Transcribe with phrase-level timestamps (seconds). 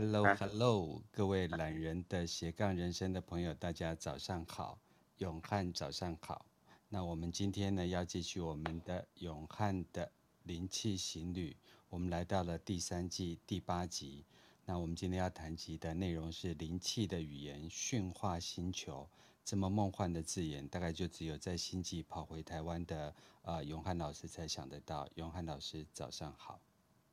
[0.00, 4.78] Hello，Hello，各位懒人的斜杠人生的朋友，大家早上好，
[5.16, 6.46] 永汉早上好。
[6.88, 10.12] 那我们今天呢，要继续我们的永汉的
[10.44, 11.56] 灵气行旅，
[11.88, 14.24] 我们来到了第三季第八集。
[14.66, 19.10] 那我们今天要谈及的内容是灵气的语言，驯化星球。
[19.44, 23.12] 这么梦幻的字眼，大概就只有在星际跑回台湾的
[23.42, 25.08] 呃永汉老师才想得到。
[25.16, 26.60] 永汉老师，早上好。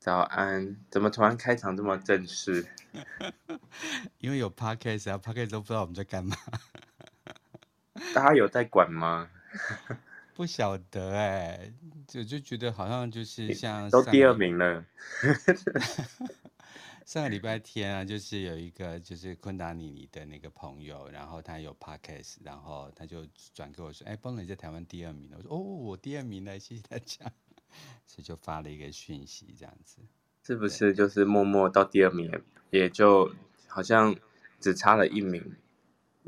[0.06, 2.64] 早安，怎么突然开场这么正式？
[4.18, 6.36] 因为有 podcast 啊，podcast 都不知道我们在干嘛。
[8.14, 9.28] 大家有在管吗？
[10.32, 11.74] 不晓得哎、欸，
[12.06, 14.84] 就就觉得好像就是像都第二名了。
[17.04, 27.28] 上个礼拜天啊，就是有一个就是昆达尼尼的那个朋友，然后他有 podcast，然后他就转给我说：“哎、欸，邦伦在台湾第二名了。”我说：“哦，我第二名了，谢谢大家。”
[28.06, 29.98] 所以就发了一个讯息，这样子，
[30.42, 32.30] 是不是就是默默到第二名，
[32.70, 33.34] 也就
[33.66, 34.14] 好像
[34.60, 35.56] 只差了一名，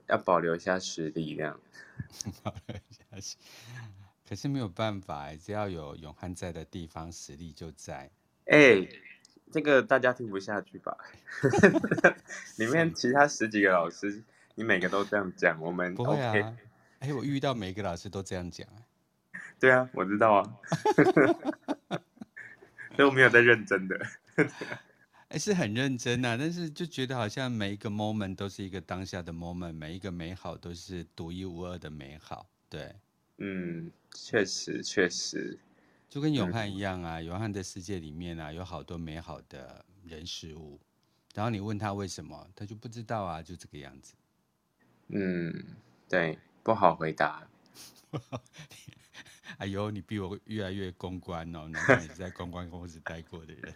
[0.09, 1.61] 要保留一下实力这样。
[2.43, 3.39] 保留一下，
[4.29, 8.11] 可是没有办法，只要有永汉在的地方，实力就在。
[8.47, 9.01] 哎、欸，
[9.51, 10.97] 这个大家听不下去吧？
[12.57, 14.23] 里面其他十几个老师，
[14.55, 16.57] 你每个都这样讲，我们、OK、不会啊？
[17.01, 18.67] 哎、欸，我遇到每一个老师都这样讲。
[19.61, 20.57] 对啊，我知道啊，
[22.95, 23.99] 所以我没有在认真的，
[25.29, 32.95] 哎，是很认真啊，但是就觉得好像每一个 moment 都是一个当下的 moment，每一个美好都是独一无二的美好，对，
[33.39, 35.59] 嗯，确实确实，
[36.09, 36.73] 就跟永汉。
[36.73, 40.79] 一样啊，嗯、永汉的世界里面啊，有好多美好的人事物，
[41.35, 44.15] 然后你问他为什么，他就不知道啊，就这个样子，
[45.09, 45.53] 嗯，
[46.09, 47.47] 对，不好回答。
[49.57, 51.67] 哎呦，你比我越来越公关哦！
[51.69, 53.75] 难道你是在公关公司待过的人？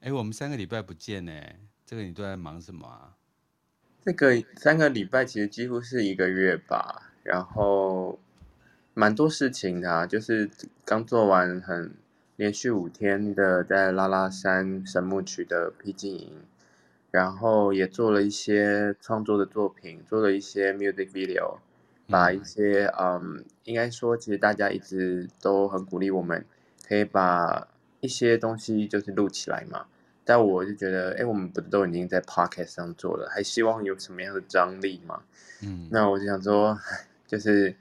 [0.00, 1.32] 哎、我们三个礼拜不见呢，
[1.84, 3.16] 这个你都在忙什么啊？
[4.04, 8.18] 这个三个礼拜其实几乎是一个月吧，然后
[8.94, 10.48] 蛮多事情的啊，就是
[10.84, 11.94] 刚做完很
[12.36, 16.42] 连续五天的在拉拉山神木区的僻静营，
[17.10, 21.58] 然后也做了一些创作的作品，做了一些 music video。
[22.12, 26.44] 把一些嗯，应该说，其实大家一直都很鼓励我们，
[26.86, 27.66] 可以把
[28.00, 29.86] 一些东西就是录起来嘛。
[30.24, 35.22] 但我就觉得，哎，我们不都已经在 podcast 上做了，还希望有什么样的张力嘛？
[35.62, 36.78] 嗯，那我就想说，
[37.26, 37.74] 就是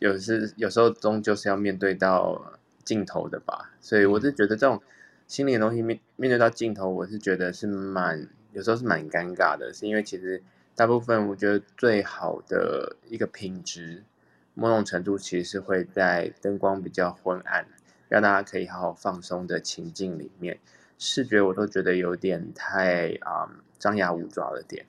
[0.00, 2.52] 有时有时候终究是要面对到
[2.84, 3.70] 镜头的吧。
[3.80, 4.82] 所以我是觉得这种
[5.28, 10.42] 心灵的东西面面对到镜头，我是觉得是蛮有时候是蛮尴尬的，是因为其实。
[10.76, 14.04] 大部分我觉得最好的一个品质，
[14.52, 17.66] 某种程度其实是会在灯光比较昏暗，
[18.10, 20.58] 让大家可以好好放松的情境里面。
[20.98, 24.84] 视觉我都觉得有点太啊、嗯、张牙舞爪了点。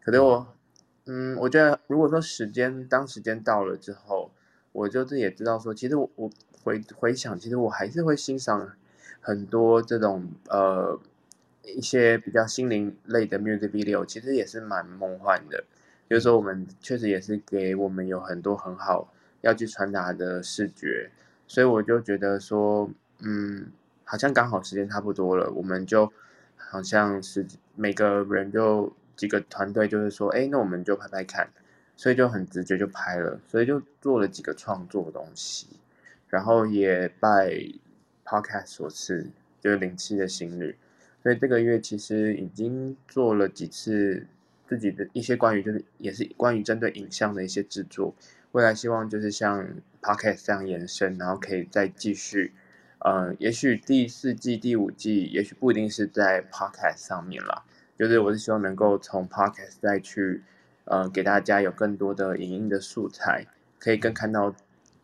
[0.00, 0.54] 可能我，
[1.06, 4.30] 嗯，我觉得如果说时间当时间到了之后，
[4.70, 6.30] 我就自己也知道说，其实我我
[6.62, 8.76] 回回想，其实我还是会欣赏
[9.20, 11.00] 很多这种呃。
[11.64, 15.62] 一些比较心灵类的 music video 其实也是蛮梦幻的，
[16.08, 19.12] 就是说我们确实也是给我们有很多很好
[19.42, 21.10] 要去传达的视觉，
[21.46, 22.90] 所以我就觉得说，
[23.20, 23.66] 嗯，
[24.04, 26.12] 好像刚好时间差不多了，我们就
[26.56, 27.46] 好像是
[27.76, 31.48] 每个人就几个团队就是说，哎，那我们就拍拍看，
[31.96, 35.68] 所以就很直觉就拍了，所以就做了几个创作的东西，
[36.28, 37.52] 然后也拜
[38.24, 39.30] podcast 所赐，
[39.60, 40.76] 就是零七的行旅。
[41.22, 44.26] 所以这个月其实已经做了几次
[44.66, 48.14] 自己的一些关于就是也是关于针对影像的一些制作，
[48.50, 49.68] 未来希望就是像
[50.00, 52.52] Podcast 这样延伸，然后可以再继续，
[52.98, 57.62] 呃，也许第四季、第五季，也许不一定是在 Podcast 上面啦，
[57.96, 60.42] 就是我是希望能够从 Podcast 再去，
[60.86, 63.46] 呃，给大家有更多的影音的素材，
[63.78, 64.52] 可以更看到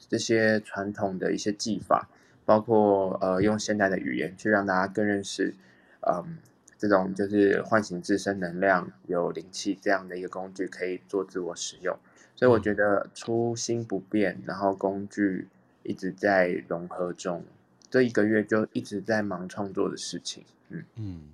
[0.09, 2.09] 这些传统的一些技法，
[2.45, 5.55] 包括呃用现代的语言去让大家更认识。
[6.03, 6.39] 嗯，
[6.79, 11.99] 这种就是唤醒自身能量、有灵气这样的一个工具，可以做自我使用。
[12.37, 15.49] 所以我觉得初心不变，然后工具
[15.83, 17.45] 一直在融合中。
[17.91, 20.45] 这一个月就一直在忙创作的事情。
[20.69, 21.33] 嗯嗯，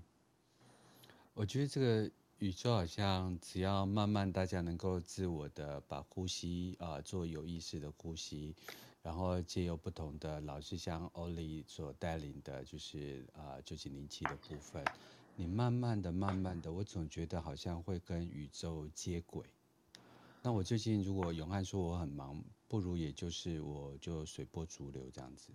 [1.34, 8.54] 我觉得这个宇宙好像只要慢慢大家能够自我的把呼吸啊、呃、做有意识的呼吸。
[9.04, 14.82] 然后借由不同的老师，像欧里所带领的，就是啊，九九零七的部分，
[15.36, 19.44] 你慢慢的、慢慢的，我总觉得好像会跟宇宙接轨。
[20.40, 25.50] 那我最近如果永汉说我很忙，不如也就是我就随波逐流这样子，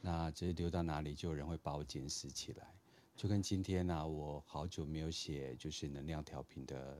[0.00, 2.74] 那直接流到哪里，就有人会把我捡拾起来。
[3.14, 6.98] 就跟今天呢、啊，我好久没有写就是能量调频的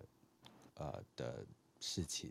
[0.75, 1.45] 呃的
[1.81, 2.31] 事情。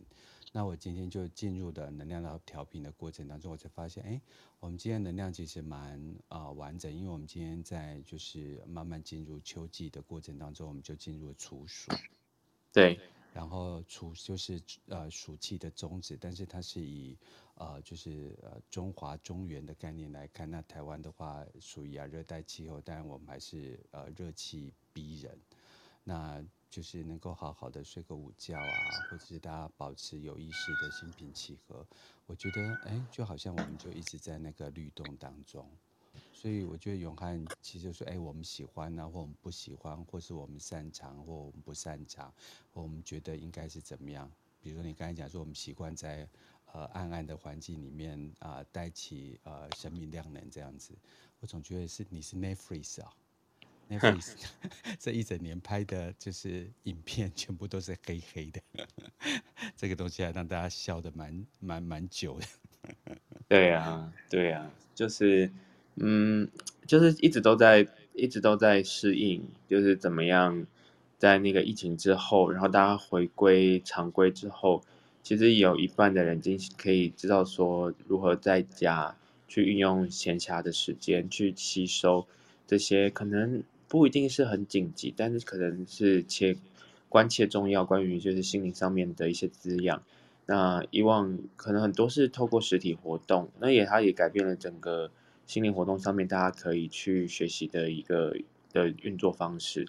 [0.54, 4.22] 那我今天就进入的能量的调频的过程当中，我才发现，哎，
[4.60, 11.90] 我们今天能量其实蛮啊、呃、完整，因为我们今天在就是慢慢进入秋季的过程当中，我们就进入了处暑。
[12.74, 13.00] 对，
[13.34, 17.18] 然后处就是呃暑气的终止，但是它是以
[17.56, 25.40] 呃就是呃中华中原的概念来看，那台湾的话属于亚热带气候，但我们还是呃热气逼人，
[26.04, 26.46] 那。
[26.72, 31.86] 就是能够好好的睡个午觉啊，或者是大家保持有意识的心平气和，
[32.26, 35.70] 我觉得哎，就好像我们就一直在那个律动当中，
[36.32, 42.34] 所以我觉得永汉其实说哎，我们喜欢啊，或我们不喜欢，或是我们擅长或我们不擅长，
[42.72, 44.32] 我们觉得应该是怎么样？
[44.62, 46.26] 比如说你刚才讲说我们习惯在
[46.72, 50.98] 呃暗暗的环境里面啊、带起呃生命量能这样子，
[51.42, 53.14] 我总觉得是你是 Nefris 啊。
[53.92, 54.36] Netflix
[54.98, 58.62] 这一整年拍的就是影片，全部都是黑黑的，
[59.76, 62.46] 这个东西还让大家笑得蛮蛮蛮久的。
[63.50, 65.52] 对呀，对呀，就是，
[65.96, 66.48] 嗯，
[66.88, 70.66] 就是一直都在一直都在适应，就是怎么样
[71.18, 74.82] 在那个疫情之后，然后大家回归常规之后，
[75.22, 79.18] 其实有一半的人已经可以知道说如何在家
[79.50, 82.26] 去运用闲暇的时间去吸收
[82.66, 83.62] 这些可能。
[83.92, 86.56] 不一定是很紧急，但是可能是切
[87.10, 90.02] 关切重要，关于就是心灵上面的一些滋养。
[90.46, 95.12] 那以往可能很多是透过实体活动，那也它也改变了整个
[95.46, 98.34] 心灵活动上面大家可以去学习的一个
[98.72, 99.86] 的运作方式。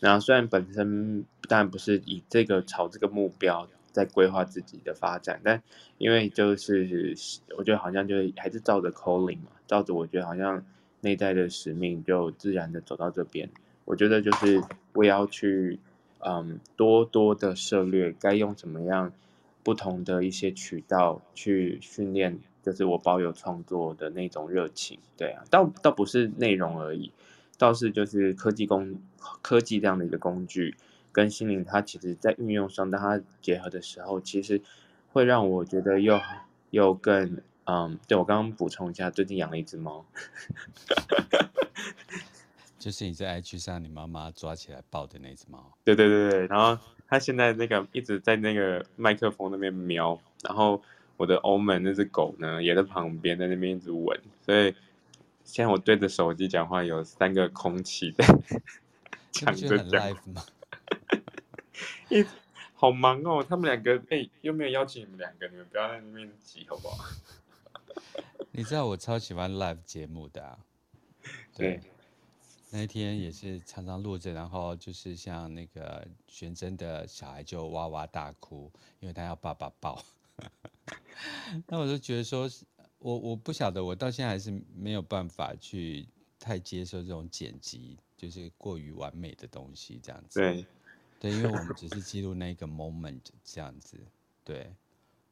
[0.00, 5.62] 那虽然本身当然不是以这个朝这个目标在规划自己的发展，但
[5.96, 7.16] 因为就是
[7.56, 10.62] 我觉得好像就是还是照着 calling 嘛，照着我觉得好像。
[11.02, 13.48] 内在的使命就自然的走到这边，
[13.84, 14.62] 我觉得就是
[14.92, 15.78] 我也要去，
[16.18, 19.12] 嗯，多多的涉猎该用怎么样
[19.62, 24.98] 不同的一些渠道去训练，就是我保有创作的那种热情。
[25.16, 27.10] 对啊，倒倒不是内容而已，
[27.56, 29.00] 倒是就是科技工
[29.40, 30.76] 科技这样的一个工具
[31.12, 34.60] 跟心灵，它其实在运用上，当它结合的时候，其实
[35.12, 36.20] 会让我觉得又
[36.70, 37.38] 又更。
[37.70, 40.04] 嗯，对，我刚刚补充一下，最近养了一只猫，
[42.80, 45.72] 就是你在 IG 上你妈妈抓起来抱的那只猫。
[45.84, 46.76] 对对对对，然后
[47.06, 50.82] 它现在那个一直在那个麦克风那边瞄，然后
[51.16, 54.74] 我的欧门那只狗呢也在旁边在那边一直闻，所以
[55.44, 58.26] 现在我对着手机讲话有三个空气在
[59.30, 60.10] 抢着讲。
[62.10, 62.26] 一
[62.74, 67.04] 好忙哦，他们两个哎，又没有邀请你们两个，你们不要在那边挤好不好？
[68.52, 70.58] 你知道我超喜欢 live 节目的啊，
[71.54, 71.82] 对，对
[72.70, 80.02] 那一天也是常常录着，然后就是像那个玄真的小孩就哇哇大哭，因为他要爸爸抱。
[81.68, 82.50] 那我就觉得说，
[82.98, 86.08] 我我不晓得，我到现在还是没有办法去
[86.38, 90.40] 太接受这种剪辑，就是过于完美的东西这样子。
[90.40, 90.66] 对，
[91.20, 93.96] 对，因为我们只是记录那个 moment 这样子，
[94.42, 94.74] 对。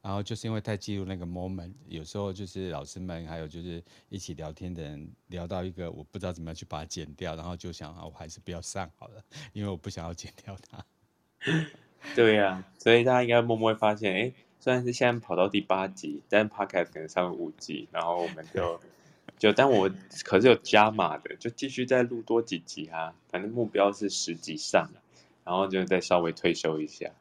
[0.01, 10.85] 然后就是因为太记录那个 moment，有时候就是老师们还有就是一起聊天的人聊到一个我不知道怎么样去把它剪掉，然后就想啊，我还是不要上好了，因为我不想要剪掉它。
[12.15, 18.79] 对呀、啊，所以大家应该默默会发现，哎，虽然是现在跑到第八集，但 podcast 可能上了五集，然后我们就
[19.37, 19.91] 就，但我
[20.23, 24.89] 可是有加码的，就继续再录多几集啊，反正目标是十集上，
[25.43, 27.11] 然后就再稍微退休一下。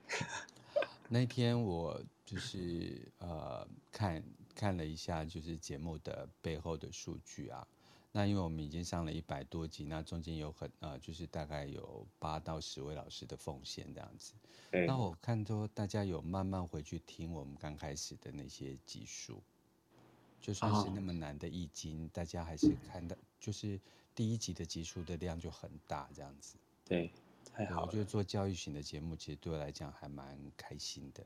[1.11, 2.01] 那天我。
[2.29, 4.23] 就是呃看
[4.55, 7.67] 看了一下，就是节目的背后的数据啊。
[8.13, 14.35] 那因为我们已经上了一百多集，那中间有很呃，就是大概有八到十位老师的奉献这样子。
[14.71, 14.87] 对。
[14.87, 19.43] 那我看说大家有慢慢回去听我们刚开始的那些集数，
[20.39, 23.81] 就算是那么难的易经，哦、大家还是看到，就是
[24.15, 26.57] 第一集的集数的量就很大这样子。
[26.85, 27.11] 对，
[27.55, 27.87] 太好了。
[27.87, 31.25] 我觉得做教育型的节目，其实对我来讲还蛮开心的。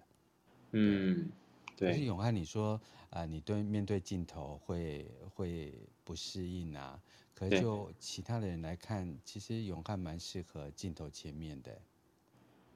[0.73, 1.31] 嗯，
[1.77, 1.93] 对。
[1.93, 5.73] 可是永汉，你说啊、呃，你对面对镜头会会
[6.05, 7.01] 不适应啊？
[7.35, 11.81] 可是就其他的人来看，其实永汉蛮适合镜头前面的。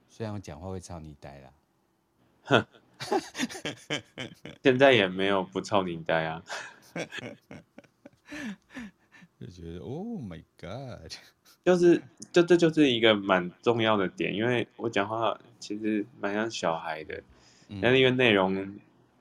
[0.08, 1.52] 虽然我讲话会超你呆啦，
[2.44, 2.66] 哼，
[4.62, 6.42] 现在也没有不超你呆啊。
[9.38, 11.12] 就觉得 Oh my God，
[11.62, 17.22] 就是这这就是一个蛮重要的点，因为我讲话其实蛮像小孩的。
[17.82, 18.78] 但是因为内容，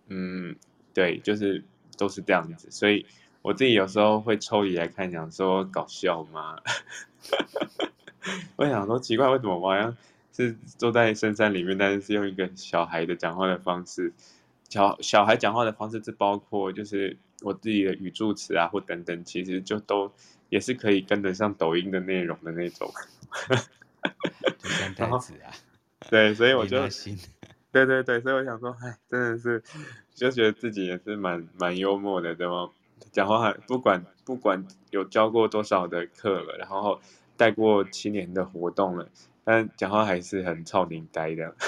[0.08, 0.56] 嗯，
[0.94, 1.64] 对，就是
[1.98, 3.06] 都是这样子，所以
[3.42, 6.58] 我自己有时候会抽离来看，想说搞笑吗？
[8.58, 9.96] 我想说奇怪，为什么我好像
[10.34, 14.14] 是坐在深山里面，但是是用一个小孩的讲话的方式，
[14.70, 20.12] 小小孩讲话的方式，是包括就是我自己的语助词啊，或等等，其实就都
[20.50, 22.92] 也是可以跟得上抖音的内容的那种。
[24.98, 25.52] 然后啊，
[26.10, 26.88] 对，所以我就，
[27.76, 29.62] 对对对，所以我想说，哎，真的是，
[30.14, 32.72] 就觉得自己也是蛮蛮幽默的，对吗？
[33.12, 36.98] 讲话还不管不管有教过多少的课了，然后
[37.36, 39.10] 带过七年的活动了，
[39.44, 41.54] 但讲话还是很超龄呆的。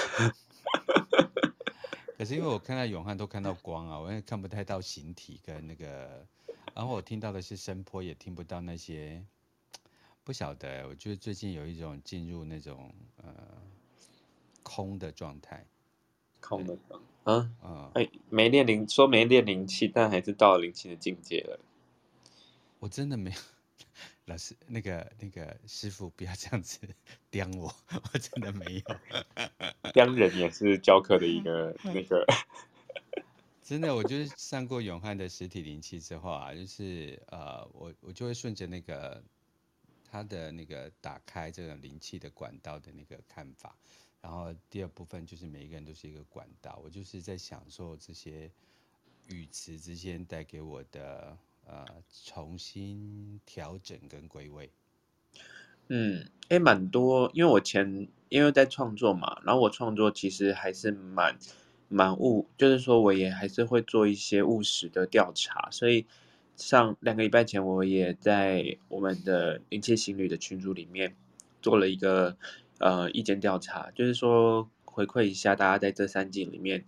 [2.16, 6.26] 可是因为我看到永汉都看到光啊，我也看不太到形体跟那个，
[6.74, 9.22] 然后我听到的是声波，也听不到那些。
[10.24, 12.90] 不晓得，我觉得最近有一种进入那种
[13.22, 13.30] 呃
[14.62, 15.66] 空的状态，
[16.40, 17.90] 空的状态啊啊！
[17.94, 21.60] 哎，没练灵，说没练灵气，但还是到了灵气的境界了。
[22.78, 23.36] 我真的没有，
[24.26, 26.78] 老师那个那个师傅不要这样子
[27.30, 27.74] 刁我，
[28.12, 29.92] 我真的没有。
[29.92, 32.24] 刁人也是教课的一个 那个。
[33.62, 39.22] 真的，我就是上过永汉的实体灵气之后啊，就是呃，我我就会顺着那个。
[40.10, 43.76] 他的那个打开这个灵气的管道的那个看法，
[44.20, 48.50] 然后第二部分就是每一个人都是一个管道，我就是在享受这些
[49.28, 51.84] 语词之间带给我的呃
[52.24, 54.70] 重新调整跟归位。
[55.88, 61.38] 嗯，诶，蛮多，因为我前因为在创作嘛，然后我创作其实还是蛮
[61.88, 66.06] 蛮务，就是说我也还是会做一些务实的调查，所以。
[66.56, 71.14] 上两个礼拜前，我也在我们的灵气行旅的群组里面
[71.62, 72.36] 做了一个
[72.78, 76.84] 呃意见调查，就是说回馈一下大家在这三季里面，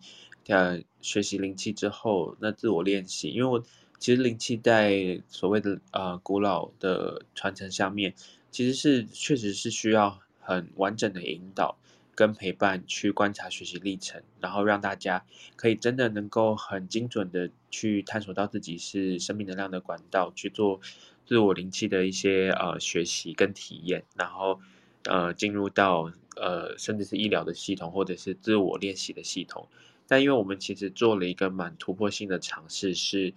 [0.48, 3.64] 呃学习灵气之后，那自我练习，因为我
[3.98, 8.14] 其实灵气在所谓的呃古老的传承下面，
[8.50, 11.76] 其实是确实是需要很完整的引导。
[12.12, 15.24] 跟陪伴去观察学习历程，然后让大家
[15.56, 20.80] 可以真的能够很精准的去探索到自己是生命能量的管道，去做
[21.24, 24.60] 自我灵气的一些呃学习跟体验，然后
[25.04, 29.68] 呃进入到呃甚至是医疗的系统或者是自我练习的系统。
[30.06, 33.32] 但因为我们其实做了一个蛮突破性的尝试，是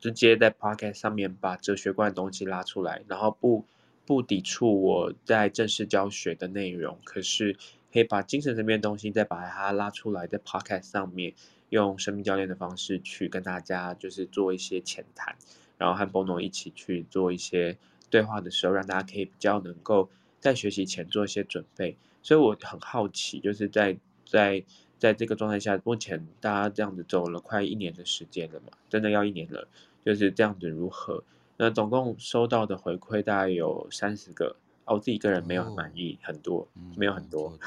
[0.00, 3.64] 直接在 Podcast 上面把哲学观的东西拉出来，然后不
[4.04, 7.56] 不抵触我在正式教学的内容，可是。
[7.92, 11.32] 可以把精神层面的东西再把它拉出来，在 Podcast 上面
[11.68, 15.36] 用生命教练的方式去跟大家就是做一些浅谈，
[15.78, 17.78] 然后和 Bono 一起去做一些
[18.10, 20.10] 对话的时候，让大家可以比较能够
[20.44, 21.96] 在学习前做一些准备。
[22.22, 23.96] 所以我很好奇，就是在
[24.26, 24.62] 在
[24.98, 29.66] 在这个状态下，目前大家这样子走了快一年的时间了嘛，真的要一年了，
[30.04, 31.24] 就是这样子如何？
[31.56, 34.56] 那总共收到的回馈大概有三十个。
[34.84, 37.58] 哦，我自己个人没有很满意，哦、很多，嗯、没有很多，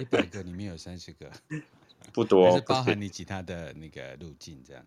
[0.00, 1.30] 一百个里面有三十个，
[2.14, 4.82] 不多，包含你其他的那个路径这样？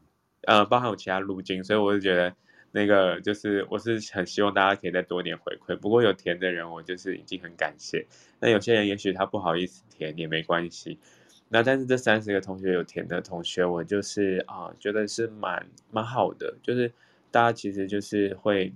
[0.48, 2.36] 呃，包含我其他路径，所以我就觉得
[2.76, 5.78] 那个就是我是很希望大家可以再多点回馈。
[5.78, 8.06] 不过有填的人，我就是已经很感谢。
[8.42, 11.00] 那有些人也许他不好意思填也没关系。
[11.48, 16.92] 那但是这三十个同学有填的同学，我就是啊、觉得是蛮蛮好的，就是
[17.32, 18.74] 大家其实就是会。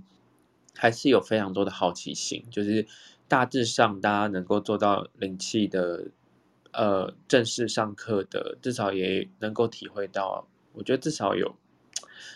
[0.75, 2.85] 还是有非常多的好奇心，就是
[3.27, 6.05] 大致上大家能够做到灵气的，
[6.71, 11.53] 呃，正式上课的，至少也能够体会到，我觉得至少有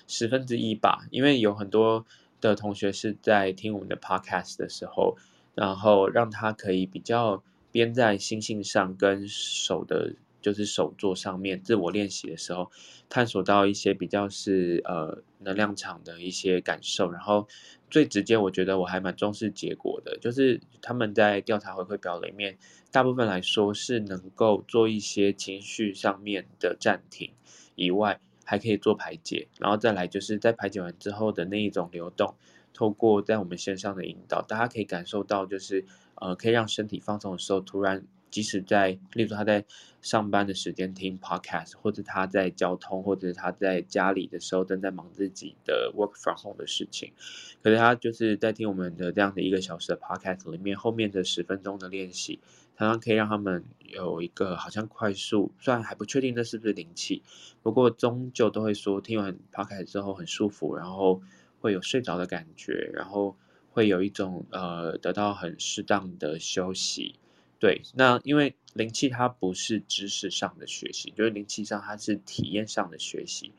[0.08, 2.06] 十分之一吧，因为有很多
[2.42, 5.18] 的同学是在听我们的 podcast 的时候，
[5.56, 10.16] 然后让他可以比较边在心性上跟手的。
[10.44, 12.70] 就是手作上面自我练习的时候，
[13.08, 17.48] 探索到一些比较是呃能量场的一些感受，然后
[17.90, 22.58] 最直接，我觉得我还蛮重视结果的，就是他们在调查回馈表里面，
[22.92, 27.32] 大部分来说是能够做一些情绪上面的暂停
[27.76, 32.36] 以外，还可以做排解，然后再来就是在排解完之后的那一种流动，
[32.74, 35.86] 透过在我们线上的引导，大家可以感受到就是
[36.16, 38.06] 呃可以让身体放松的时候，突然。
[38.34, 39.64] 即使在，例如他在
[40.02, 47.14] 上班的时间听 podcast，或者他在交通，或者他在家里的时候正在忙自己的 work from home 的事情，
[47.62, 52.40] 可是他就是在听我们的这样的一个小时的 podcast 里面，后面的十分钟的练习，
[52.78, 57.22] 常常可以让他们有一个好像快速，虽然还不确定这是不是灵气，
[57.62, 61.22] 不过终究都会说听完 podcast 之后很舒服，然后
[61.62, 63.36] 会有睡着的感觉，然后
[63.72, 67.16] 会有一种呃得到很适当的休息。
[67.60, 73.54] 对，那因为灵气它不是知识上的学习，就是灵气上它是体验上的学习，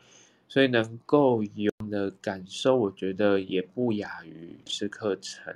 [0.47, 5.55] 所以能够有的感受，我觉得也不亚于是课程，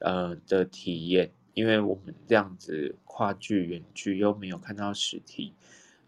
[0.00, 5.54] 呃的体验，因为我们这样子跨距远距又没有看到实体，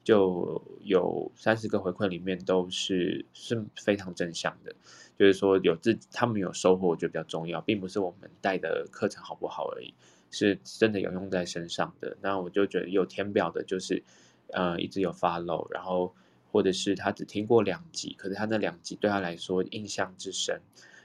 [0.05, 4.73] 就有三十个回馈里面都是是非常正向的，
[5.19, 9.95] 就是说有自他们有收获，我觉得比较重要，并不是我们带的课程好不好而已，
[10.31, 12.17] 是真的有用在身上的。
[12.21, 14.05] 那我就觉得有填表的，就是
[14.53, 16.15] 呃一直有 follow，然后。
[16.51, 20.63] 或者是他只听过两集，可是他那两集对他来说印象之深，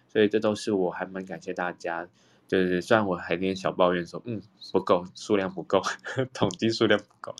[0.08, 2.08] 所以这都是我还蛮感谢大家。
[2.54, 4.40] 就是虽然我还有点小抱怨说，嗯，
[4.72, 5.82] 不够，数量不够，
[6.34, 7.36] 统计数量不够，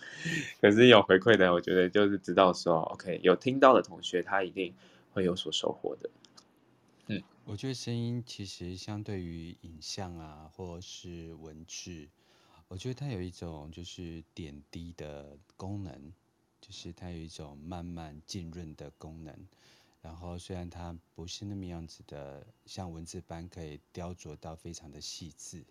[0.60, 4.74] 可是有回馈的，我觉得就是知道说，OK，有听到的同学他一定
[5.14, 6.10] 会有所收获的。
[7.06, 12.10] 嗯，我觉得声音其实相对于影像啊，或是文字，
[12.68, 16.12] 我觉得它有一种就是点滴的功能。
[16.66, 19.36] 就是它有一种慢慢浸润的功能，
[20.04, 25.66] 然后虽然它不是那么样子的，像文字般可以雕琢到非常的细致，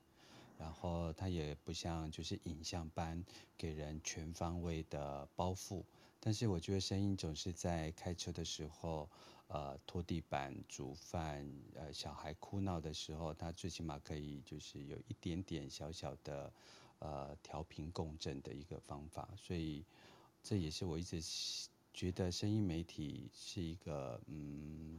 [0.58, 3.22] 然后它也不像就是影像般
[3.58, 5.84] 给人全方位的包覆，
[6.18, 9.06] 但是我觉得声音总是在开车的时候，
[9.48, 16.50] 呃，拖地板、煮饭，呃，小孩哭闹的时候，它最起码可以就是有一点点小小的
[17.00, 19.84] 呃调频共振的一个方法，所以。
[20.44, 21.22] 这也是我一直
[21.92, 24.98] 觉得声音媒体是一个嗯，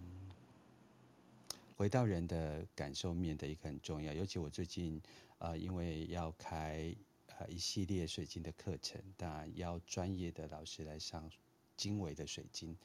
[1.76, 4.14] 回到人的感受面的一个很重要。
[4.14, 5.02] 尤其我最近
[5.40, 6.96] 呃，因为要开
[7.38, 11.30] 呃一系列水晶的课程，当然要专业的老师来上
[11.76, 12.78] 经纬的水晶。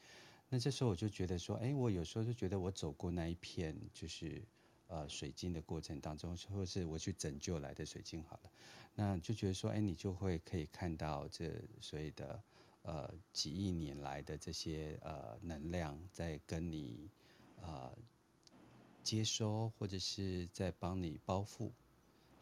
[0.49, 4.41] 那这时候我就觉得说，哎，我有时候就觉得我走过那一片就是
[4.87, 8.51] 呃水晶的过程当中，或是我去拯救来的水晶好了。
[8.95, 12.41] 那就觉得说，哎，你就会可以看到这所谓的
[12.89, 17.07] 呃几亿年来的这些呃能量在跟你
[17.61, 17.95] 呃
[19.03, 21.69] 接收，或者是在帮你包覆。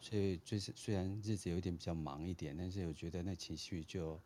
[0.00, 4.18] 所以就是虽然日子有点比较忙一点，但是我觉得那情绪就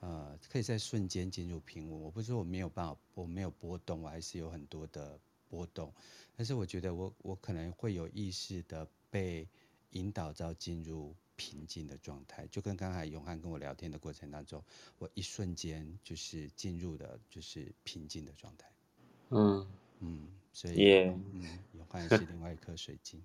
[0.00, 2.00] 呃可以在瞬间进入平稳。
[2.00, 5.20] 我不是说我没有办法，我没有波动，我还是有很多的
[5.50, 5.92] 波动。
[6.36, 9.46] 但是我觉得我我可能会有意识的被
[9.90, 11.14] 引导到进入。
[11.40, 14.62] 平静的状态，就跟刚才永汉跟我聊天的过程当中，
[14.98, 18.68] 我一瞬间就是进入的，就是平静的状态。
[19.30, 19.66] 嗯
[20.00, 23.22] 嗯，所以.嗯，永汉是另外一颗水晶。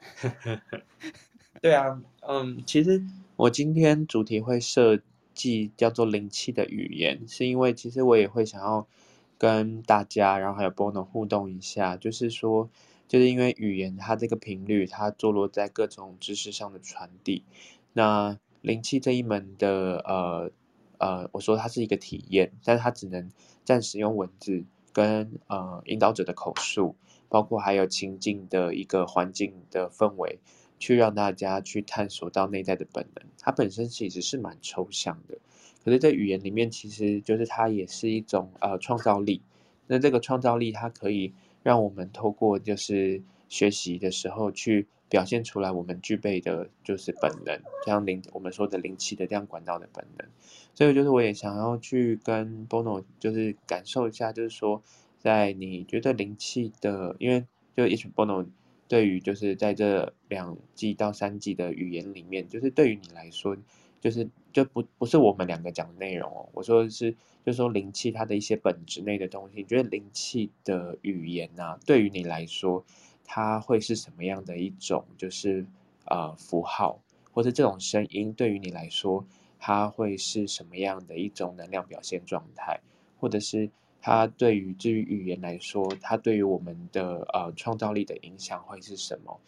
[1.60, 3.04] 对啊，嗯，其实
[3.36, 5.02] 我今天主题会设
[5.34, 8.88] 计叫做灵气的语言，是因为其实我也会想要
[9.36, 12.70] 跟大家，然后还有 Bono 互动一下，就是说。
[13.06, 17.44] 就是因为语言它这个频率，它坐落在各种知识上的传递。
[17.92, 20.50] 那灵气这一门的呃
[20.98, 23.30] 呃，我说它是一个体验，但是它只能
[23.64, 26.96] 暂时用文字跟呃引导者的口述，
[27.28, 30.38] 包括还有情境的一个环境的氛围，
[30.78, 33.26] 去让大家去探索到内在的本能。
[33.38, 35.38] 它本身其实是蛮抽象的，
[35.84, 39.42] 可是，在语言里面，其实就是它也是一种呃创造力。
[39.86, 41.34] 那这个创造力，它可以。
[41.64, 50.28] 让我们透过就是学习的时候去表现出来我们具备的就是本能，像灵我们说的灵气的这样管道的本能。
[50.74, 54.80] 所以就是我也想要去跟 Bono 就是感受一下，就是说
[55.18, 58.46] 在你觉得灵气的，因为就一群 Bono
[58.86, 63.56] 对于就是在这两季到三季的语言里面，就是对于你来说。
[64.04, 67.10] 就是就不不是我们两个讲的内容哦，我说的是
[67.42, 72.84] 就是说灵气它的一些本质内的东西，你觉得灵气的语言呐、对于你来说，
[73.24, 75.64] 它会是什么样的一种就是
[76.04, 77.00] 呃符号，
[77.32, 79.24] 或者这种声音对于你来说，
[79.58, 82.78] 它会是什么样的一种能量表现状态，
[83.18, 83.70] 或者是
[84.02, 89.40] 它对于至于语言来说，它对于我们的呃创造力的影响会是什么？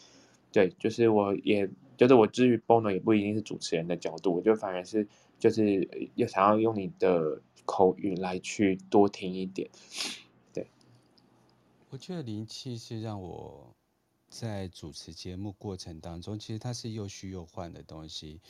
[0.51, 1.69] 对，就是我也。
[1.97, 5.07] 就是我至于 Bono 也不一定是主持人的角度，我就反而是
[5.39, 9.71] 就是又想要用你的口语来去多听一点。
[10.53, 10.67] 对，
[11.91, 13.75] 我觉得灵气是让我
[14.29, 18.41] 在主持节目过程当中，其实它是又虚又幻的东西。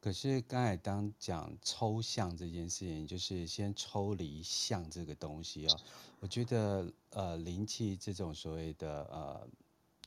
[0.00, 5.80] 可是刚才当讲抽象这件事情，就是先抽离象这个东西哦，
[6.20, 9.48] 我觉得呃灵气这种所谓的呃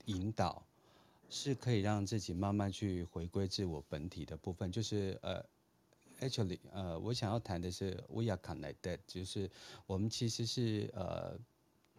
[0.05, 0.63] 引导。
[1.29, 5.43] 是可以让自己慢慢去回归自我本体的部分，就是呃
[6.21, 9.49] ，actually，呃，我想要谈的是 we are connected，就是
[9.85, 11.37] 我们其实是呃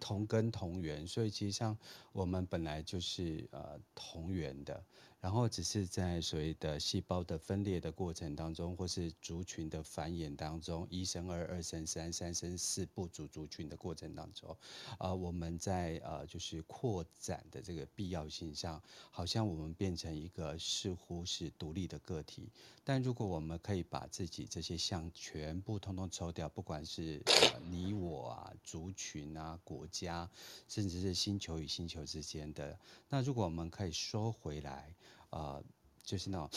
[0.00, 1.76] 同根同源，所以其实上
[2.12, 4.84] 我们本来就是呃同源的。
[5.20, 14.56] 然后只是在所谓的细胞的分裂的过程当中，或是族群的繁衍当中，一生二，二生三，三生四，不足族群的过程当中，
[14.98, 22.48] 呃，我们在呃就是扩展的这个必要性上，好像我们变成一个似乎是独立的个体。
[22.82, 30.28] 但如果我们可以把自己这些项全部通通抽掉，不管是呃你我啊、族群啊、国家，
[30.66, 32.78] 甚至是星球与星球之间的，
[33.10, 34.94] 那如果我们可以收回来。
[35.30, 35.62] 呃，
[36.02, 36.50] 就是那种，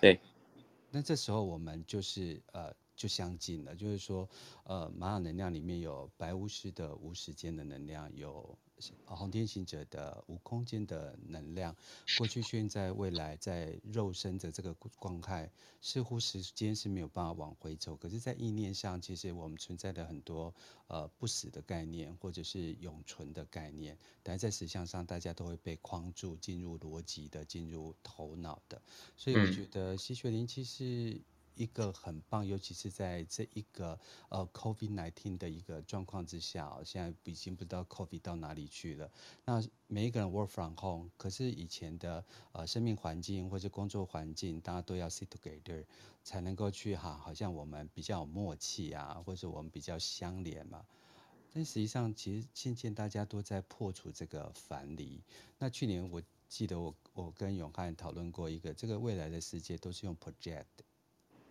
[0.00, 0.20] 对，
[0.90, 3.74] 那这时候我们就是呃，就相近了。
[3.74, 4.28] 就是说，
[4.64, 8.58] 呃，玛雅能量里面有白巫师的无时间的能量，有。
[9.06, 11.74] 红天行者的无空间的能量，
[12.18, 17.96] 过去、现在、未来，在肉身的这个状态，似乎时间是没有办法往回走。
[17.96, 20.54] 可是，在意念上，其实我们存在的很多
[20.88, 28.82] 呃不死的概念，或者是永存的概念，但在实相上，大家都会被框住，进入逻辑的，进入头脑的。
[29.16, 31.20] 所以，我觉得吸血灵气是。
[31.56, 39.10] 一个很棒，尤其是在这一个呃 COVID-19 的一个状况之下，现在已经不知道 COVID 到哪里去了。
[39.44, 45.84] 那每一个人 work from home，可是以前的呃生命环境或者工作环境，大家都要 sit together
[46.22, 50.84] 才能够去哈，好像我们比较有默契啊，或者我们比较相连嘛。
[51.52, 55.22] 但实际上，其实渐渐大家都在破除这个藩篱。
[55.58, 60.66] 那去年我记得我我跟永汉讨论过一个，这个未来的世界都是用 project。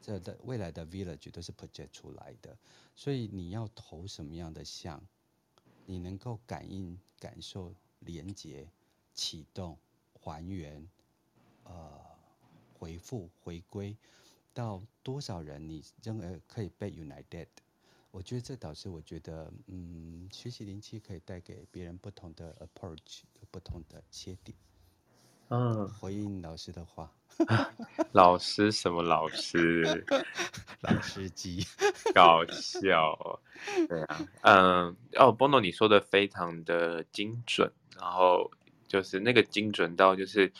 [0.05, 2.55] 这的未来的 village 都是 project 出来的，
[2.95, 5.03] 所以你要投什么样的像，
[5.87, 8.69] 你能够感应、感受、连接、
[9.15, 9.75] 启动、
[10.13, 10.87] 还原、
[11.63, 11.99] 呃、
[12.77, 13.97] 回复、回归
[14.53, 17.47] 到多少人，你认为可以被 united？
[18.11, 24.55] 我觉得这导致我觉得，嗯，学习灵气可以带给别人不同的 approach，不同的切点。
[25.49, 27.11] 嗯，回应老师的话
[28.13, 30.05] 老师什么老师？
[30.81, 31.65] 老司机，
[32.13, 33.39] 搞笑。
[33.87, 38.49] 对啊，嗯，哦，Bono，你说的非常的精准，然后
[38.87, 40.51] 就是那个精准到就是，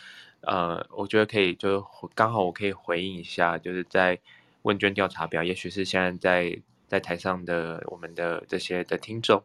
[0.42, 4.18] 呃，我觉得可以，就刚好我可以回应一下，就是在
[4.62, 6.62] 问卷调查表，也许是现在在。
[6.88, 9.42] 在台上的我们的这些的听众，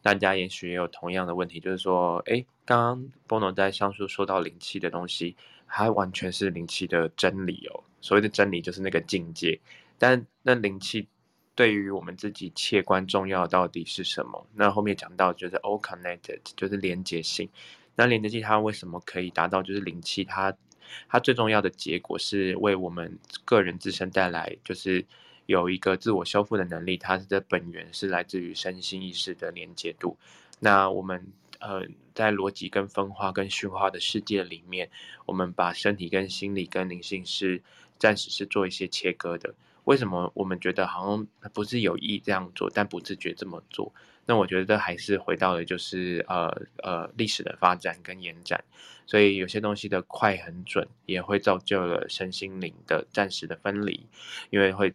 [0.00, 7.82] 大家也许也有同样的问题，就是说，诶，刚刚 Bono 在上述说到灵气的东西，还完全是灵气的真理哦。
[8.00, 9.58] 所谓的真理就是那个境界，
[9.98, 11.08] 但那灵气
[11.56, 14.46] 对于我们自己切观重要到底是什么？
[14.54, 17.50] 那后面讲到就是 all connected，就是连接性。
[17.96, 19.60] 那连接性它为什么可以达到？
[19.64, 20.56] 就是灵气它
[21.08, 25.04] 它最重要的结果是为我们个人自身带来就是。
[25.46, 30.16] 有一个自我修复的能力，它的本源是来自于身心意识的连接度。
[30.60, 31.26] 那我们
[31.60, 34.90] 呃，在逻辑跟分化跟虚化的世界里面，
[35.26, 37.62] 我们把身体跟心理跟灵性是
[37.98, 39.54] 暂时是做一些切割的。
[39.84, 43.92] 为什么我们觉得好像不是有意这样做，但不自觉这么做？
[44.26, 46.48] 那我觉得还是回到了就是呃
[46.82, 48.62] 呃历史的发展跟延展。
[49.06, 54.06] 所以有些东西的快很准，也会造就了身心灵的暂时的分离，
[54.50, 54.92] 因为会。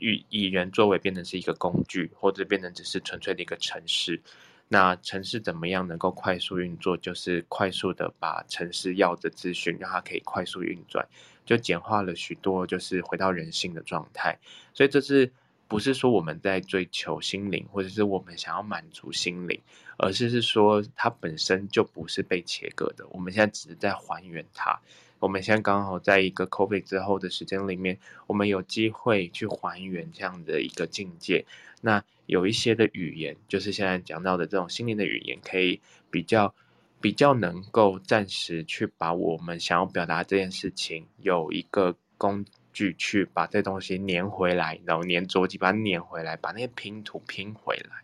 [0.00, 4.20] 以以人作为变成是一个工具，或者变成只是纯粹的一个程式。
[4.68, 6.96] 那城市怎么样能够快速运作？
[6.96, 11.08] 就是快速的把城市要的资讯让它可以快速运转，
[11.46, 14.38] 就简化了许多，就是回到人性的状态。
[14.74, 15.32] 所以这是
[15.66, 19.60] 不是说我们在追求心灵，或者是我们想要满足心灵，
[19.96, 23.06] 而是是说它本身就不是被切割的。
[23.08, 24.78] 我们现在只是在还原它。
[25.18, 31.44] 我们现在刚好在一个 COVID 之后的时间里面，我们有机会去还原这样的一个境界。
[31.80, 36.54] 那有一些的语言，就是现在讲到的这种心灵的语言，可以比较
[37.00, 48.02] 比较能够暂时去把我们想要表达这件事情，有一个工具去把这东西粘回来，然后粘着机把它粘回来，把那些拼图拼回来。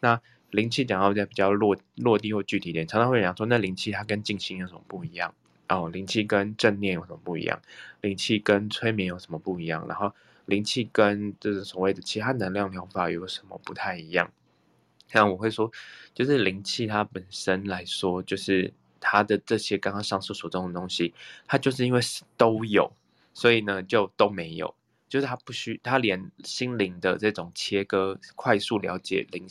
[0.00, 5.34] 那灵气讲到在比较落落地或具体点，常常会讲说，那灵气它跟静心有什么不一样？
[5.70, 7.62] 哦，灵气跟正念有什么不一样？
[8.00, 9.86] 灵气跟催眠有什么不一样？
[9.88, 10.12] 然后
[10.46, 14.32] 灵气跟就是所谓的其他能量疗法有什么不太一样？
[15.06, 15.70] 像我会说，
[16.12, 21.14] 就是灵气它本身来说，就是它的这些刚刚上述所中的东西，
[21.46, 22.00] 它就是因为
[22.36, 22.92] 都有，
[23.32, 24.74] 所以呢就都没有，
[25.08, 29.46] 就是它不需，它连心灵的这种切割、快速了解灵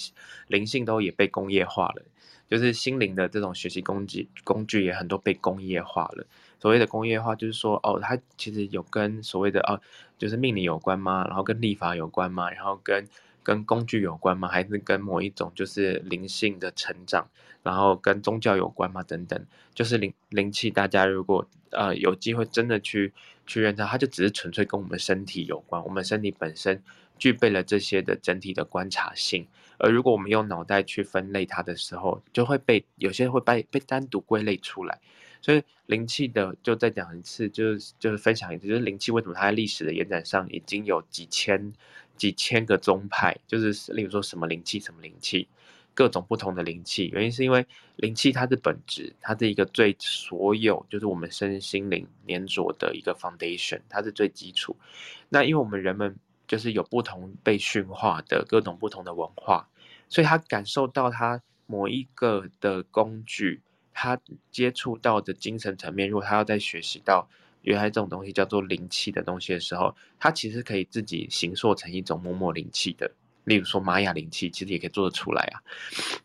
[0.48, 2.04] 灵性都也被工业化了。
[2.50, 6.26] 就是心灵的这种学习工具，工具也很多被工业化了。
[6.60, 9.80] 所谓的工业化，就是说，哦，它其实有跟所谓的哦，
[10.18, 11.24] 就是命理有关吗？
[11.28, 12.50] 然后跟历法有关吗？
[12.52, 13.08] 然后跟
[13.44, 14.48] 跟工具有关吗？
[14.48, 17.30] 还是跟某一种就是灵性的成长，
[17.64, 19.04] 然后跟宗教有关吗？
[19.04, 23.14] 等等，就是灵灵气，大家如果呃有机会真的去
[23.48, 26.84] 去认它，它就只是纯粹跟我们身体有关，我们身体本身
[27.18, 29.48] 具备了这些的整体的观察性。
[29.80, 35.00] 而如果我们用脑袋去分类它的时候，就会被有些会被被单独归类出来。
[35.42, 41.74] 所以灵气的就再讲一次，就是就是分享一次，就是灵气为什么它在历史的延展上已经有几千
[42.18, 45.48] 几千个宗派，就是例如说什么灵气什么灵气，
[45.94, 47.66] 各种不同的灵气，原因是因为
[47.96, 54.76] 灵气它的本质，它是一个最所有就是我们身心灵黏着的一个 foundation，它是最基础。
[55.30, 56.18] 那因为我们人们
[56.50, 59.70] 就是有不同被驯化的各种不同的文化，
[60.10, 63.62] 所以他感受到他某一个的工具。
[63.94, 64.18] 他
[64.50, 67.28] 接触到的精神层面，如果他要再学习到
[67.64, 73.12] 原来这种东西叫做灵气的东西的时候，他其实可以自己形塑成一种某某灵气的。
[73.44, 75.62] 例如说玛雅灵气，其实也可以做得出来啊。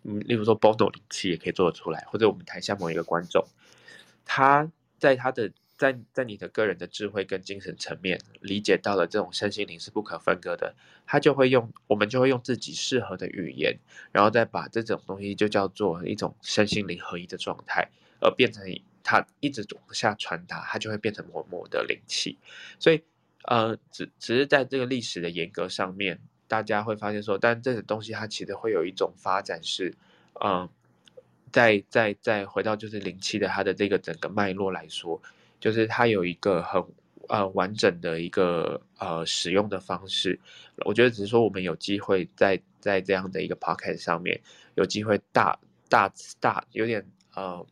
[0.05, 3.45] 嗯，例如说 Bono 灵气也可以做得出来，或者我们台下某一个观众，
[4.25, 5.53] 他在他的。
[5.77, 10.75] 在在你的个人的智慧跟精神层面理解到了这种身心灵是不可分割的，
[11.07, 13.77] 他就会用我们就会用自己适合的语言，
[14.13, 17.89] 然后再把这种东西就叫做一种身心灵合一的状态，
[18.21, 18.65] 而变成
[19.03, 22.39] 它一直往下传达，它就会变成某某的灵气。
[22.79, 23.03] 所以
[23.43, 29.95] 呃，只只是在这个历史的严格上面，大家会发现说，但这个东西它其实会有一种发展是，
[30.43, 30.69] 嗯，
[31.53, 35.21] 再再再回到就是灵气的它的这个整个脉络来说。
[35.65, 36.85] 就是它有一个很
[37.27, 40.39] 呃完整的一个呃使用的方式，
[40.85, 44.39] 我觉得只是说我们有机会在在这样的一个 podcast 上面
[44.75, 47.03] 有机会大大大有点
[47.35, 47.67] 呃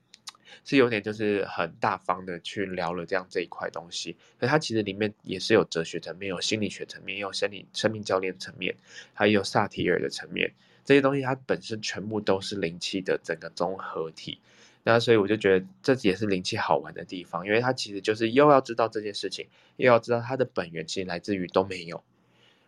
[0.64, 8.74] 是有点就是很大方的去聊了这样这一块东西，可它其实里面也是有哲学层面、有心理学层面、有生理生命教练层面，
[9.12, 10.50] 还有萨提尔的层面，
[10.82, 14.38] 这些东西它本身全部都是灵气的整个综合体。
[14.84, 22.02] 那所以我就觉得这也是灵气好玩的地方，因为它其实就是又要知道这件事情，又要知道它的本源其实来自于都没有，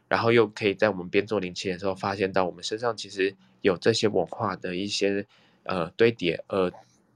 [0.07, 5.27] 然后又可以在我们边做灵气的时候，发现到我们身上其实有这些文化的一些
[5.65, 6.71] 呃堆叠，呃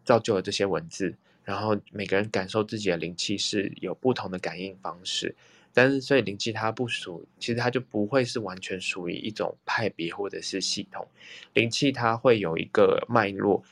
[0.04, 5.32] 造就了这些文字，然后每个人感受自己的灵气是有不同的感应方式，
[5.72, 11.06] 但是所以灵气它不属，其实它就不会是完全属于一种派别或者是系统，
[11.54, 13.62] 灵气它会有一个脉络。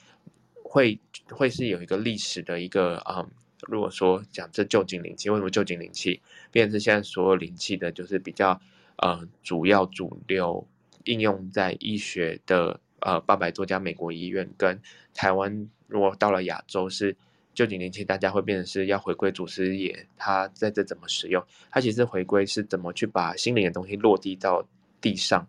[0.77, 3.31] 会会是有一个历史的一个啊、嗯，
[3.67, 8.61] 如果说讲这臼井灵气，为什么臼井灵气变成是现在所有灵气的，就是比较
[8.97, 10.69] 呃主要主流
[11.05, 14.79] 应用在医学的呃八百多家美国医院跟
[15.15, 17.17] 台湾，如果到了亚洲是
[17.55, 21.43] 臼井灵气，大家会变成是要回归祖师爷，他在这怎么使用？
[21.71, 24.69] 他其实回归是怎么去把心灵的东西落地到
[25.01, 25.49] 地上。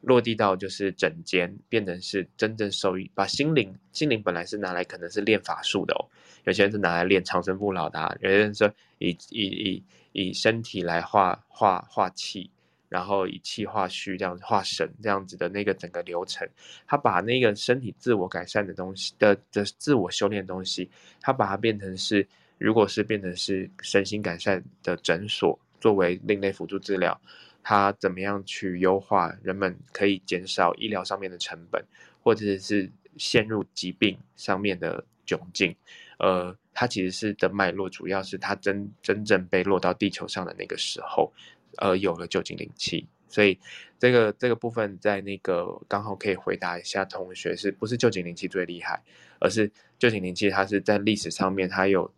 [0.00, 6.00] 落地到就是整间，变成是真正受益，把心灵心灵本来是拿来可能是练法术的哦，
[6.44, 12.48] 有些人是拿来练长生不老的，有些人说以以以以身体来化化化气，
[12.88, 16.48] 然后以气化虚这样化神这样子的那个整个流程，
[16.86, 20.88] 他把那个身体自我改善的东西的的自我修炼的东西，
[21.20, 22.26] 他把它变成是，
[22.58, 27.20] 如果是变成是身心改善的诊所，作为另类辅助治疗。
[27.68, 31.84] 它怎么样去优化人们可以减少医疗上面的成本，
[32.22, 35.74] 或者是陷入疾病上面的窘境？
[36.20, 41.32] 呃，它其实是的脉络，主要是它真真正被落到地球上的那个时候，
[41.78, 43.04] 呃，有了臼井灵气。
[43.26, 43.58] 所以
[43.98, 49.02] 这个这个部分在那个刚好可以回答一下同学，是不是旧井灵气最厉害？
[49.40, 52.08] 而是旧井灵气它是在历史上面它有。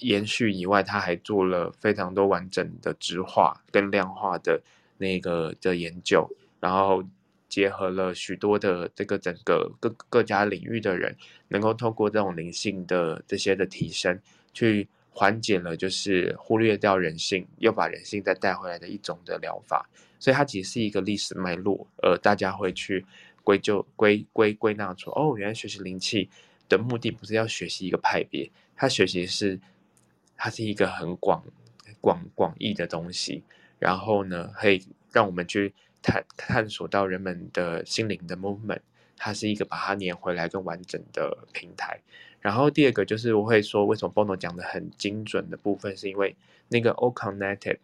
[0.00, 4.62] 延续以外，他还做了非常多完整的质化跟量化的
[4.98, 6.28] 那个的研究，
[6.60, 7.04] 然后
[7.48, 11.16] 结合了许多的这个整个各各家领域的人，
[11.48, 14.18] 能够透过这种灵性的这些的提升，
[14.52, 19.88] 去缓解了就是忽略掉人性，又把人性再带回来的一种的疗法。
[20.18, 23.04] 所以它其实是一个历史脉络，呃，大家会去
[23.42, 26.28] 归咎归归归纳出，哦，原来学习灵气
[26.68, 29.60] 的目的不是要学习一个派别，他学习是。
[30.36, 31.44] 它是一个很广、
[32.00, 33.42] 广广义的东西，
[33.78, 38.80] 然后呢，可以让我们去探探索到人们的心灵的 movement。
[39.16, 42.00] 它是一个把它连回来更完整的平台。
[42.40, 46.36] 然后第二个就是我会说，为什么 Bono 讲的很精准的部分，是因为
[46.68, 47.78] 那个 All Connected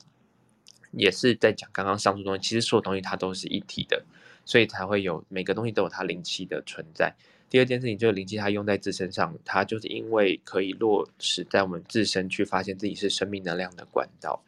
[0.90, 4.04] 也是在讲刚刚上述东西，其实所有东西它都是一体的，
[4.44, 7.14] 所以才会有每个东西都有它灵气的存在。
[7.50, 14.40] 第二件事情就是灵气，它用在自身上，它就是因为可以落实在我们自身去发现自己是生命能量的管道，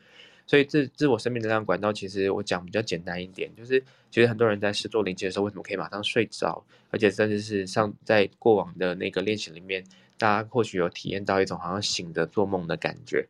[0.46, 9.84] 所以自自我生命能量管道，其实我讲比较简单一点，就是其实很多人在试做灵气的时候，为什么可以马上睡着，而且甚至是像在过往的那个练习里面，
[10.16, 13.26] 大家或许有体验到一种好像醒着做梦的感觉，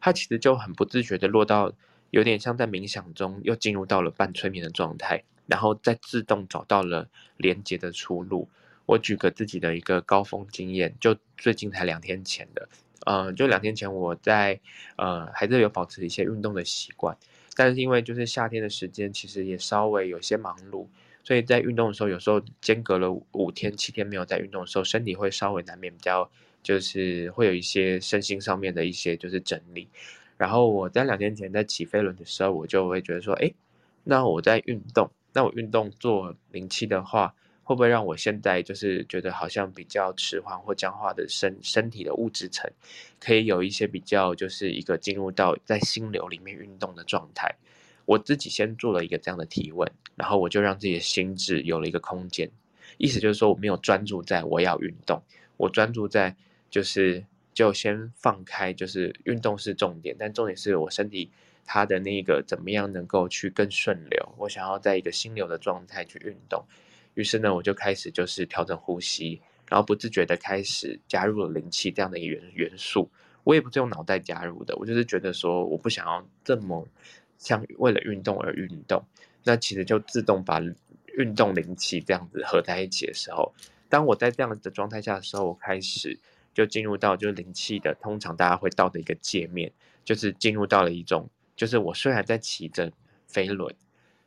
[0.00, 1.72] 它其实就很不自觉的落到
[2.10, 8.48] 有点像在冥想中又进入到了半催眠的状态，然后再自动找到了连接的出路。
[8.86, 12.68] 我举个自己的一个高峰经验，就最近才两天前的。
[13.04, 14.58] 呃，就两天前我在
[14.96, 17.16] 呃还是有保持一些运动的习惯，
[17.54, 20.86] 但是因为就是夏天的时间，其实也稍微有些忙碌，
[21.22, 26.28] 所以在运动的时候，有时候间隔了五天七天没有在运动的时候，身体会稍微难免比较
[26.64, 29.88] 就是会有一些身心上面的一些就是整理。
[30.36, 33.52] 然后我在两天前在骑飞轮的时候，我就会觉得说，哎，
[34.02, 37.34] 那我在运动，那我运动做零七的话。
[37.66, 42.70] 会不会让我现在就是觉得好像比较迟缓或僵化的身身体的物质层，
[43.18, 47.56] 可以有一些比较就是一个进入到在心流里面运动的状态？
[48.04, 52.48] 我自己先做了一个这样的提问，然后我就让自己的心智有了一个空间。
[52.98, 55.20] 意思就是说，我没有专注在我要运动，
[55.56, 56.36] 我专注在
[56.70, 61.32] 就是就先放开，就是运动是重点，但重点是我身体
[61.64, 64.34] 它的那个怎么样能够去更顺流。
[64.38, 66.64] 我想要在一个心流的状态去运动。
[67.16, 73.10] 于是呢，我就开始就是调整呼吸，然后不自觉的开始加入了灵气这样的一个元元素。
[73.42, 76.86] 我也不是用脑袋加入的，我就是觉得说，我不想要这么
[77.38, 79.02] 像为了运动而运动。
[79.44, 80.60] 那其实就自动把
[81.16, 83.54] 运动灵气这样子合在一起的时候，
[83.88, 86.18] 当我在这样的状态下的时候，我开始
[86.52, 89.72] 就进入到就是灵气的通常大家会到的一个界面，
[90.04, 92.92] 就是进入到了一种，就是我虽然在骑着
[93.26, 93.74] 飞轮，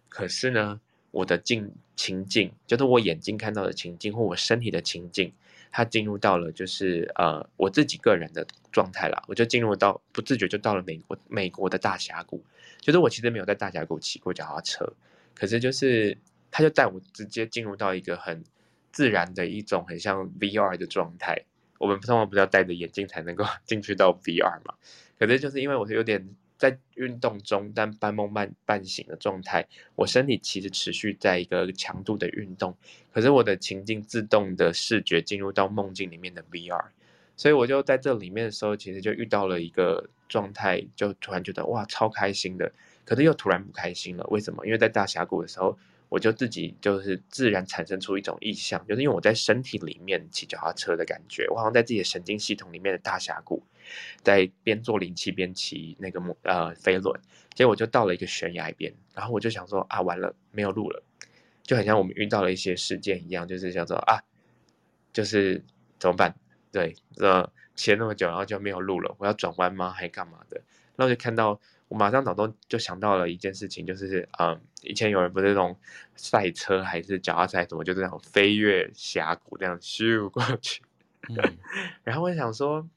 [0.09, 0.81] 可是呢。
[1.11, 5.31] 我的境情境，就是我眼睛看到的情境，或我身体的情境，
[5.71, 9.23] 它进入到了就是呃我自己个人的状态了。
[9.27, 12.43] 我就进入到不自觉就到了美国美国的大峡谷，
[12.79, 14.93] 就是我其实没有在大峡谷骑过脚踏车，
[15.33, 16.17] 可是就是
[16.51, 18.43] 他就带我直接进入到一个很
[18.91, 21.45] 自然的一种很像 VR 的状态。
[21.77, 24.75] 我们通常不是要戴着眼镜才能够 进去到 VR 嘛？
[25.17, 26.35] 可是就是因为我是有点。
[26.59, 32.77] 在运动中，但半梦半半醒的状态，我身体其实持续在一个强度的运动，
[33.11, 36.83] 可是我的情境自动的视觉进入到梦境里面的 VR，
[37.37, 42.71] 所以我就在这里面的时候，其实就遇到了一个状态，就突然觉得哇，超开心的，
[43.05, 44.65] 可是又突然不开心了，为什么？
[44.65, 45.79] 因为在大峡谷的时候。
[46.11, 53.61] 我就自己就是自然产生出一种意象，就是因为我在身体里面骑脚踏车的感觉，我好像在自己的神经系统里面的大峡谷，
[54.23, 57.19] 在边做灵气边骑那个呃飞轮，
[57.53, 61.03] 结果我就到了一个悬崖边，然后我就想说啊，完了，没有路了，
[61.63, 64.21] 就很像我们遇到了一些事件一样，就是叫做啊，
[65.13, 65.63] 就是
[65.97, 66.35] 怎么办？
[66.71, 69.91] 对，呃，骑了那么久，然后就没有路了，我要转弯吗？
[69.91, 70.61] 还干嘛的？
[70.95, 71.59] 然后就看到。
[71.89, 75.75] 我马上脑中就想到了一件事情，就是嗯，以前有人不是那种
[76.15, 80.83] 赛车还是脚踏车什么，就这样飞越峡谷这样咻过去。
[81.29, 81.57] 嗯、
[82.05, 82.87] 然后我就想说，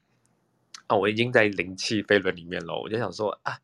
[0.87, 3.57] 啊，我已经在灵气飞轮里面了，我就想说啊，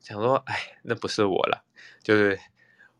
[0.00, 1.64] 想说哎，那不是我了。
[2.02, 2.38] 就是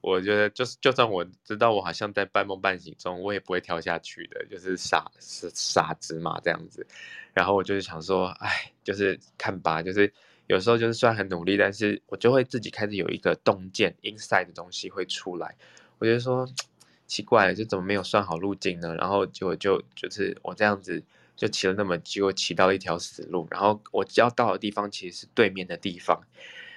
[0.00, 6.86] 我觉得，就是就算我知道我好像在半梦半醒中，我也不会跳下去的，就是傻是傻子嘛这样子。
[7.32, 10.12] 然后我就是想说，哎，就是看吧，就是。
[10.48, 15.54] 有时候就是虽然很努力，但是我就会自己开始有一个洞见 inside 的东西会出来。
[15.98, 16.48] 我觉得说
[17.06, 18.94] 奇怪，就怎么没有算好路径呢？
[18.94, 21.04] 然后结果就就是我这样子
[21.38, 23.46] 就骑了那么久，骑到了一条死路。
[23.50, 26.20] 然后我要到的地方其实是对面的地方。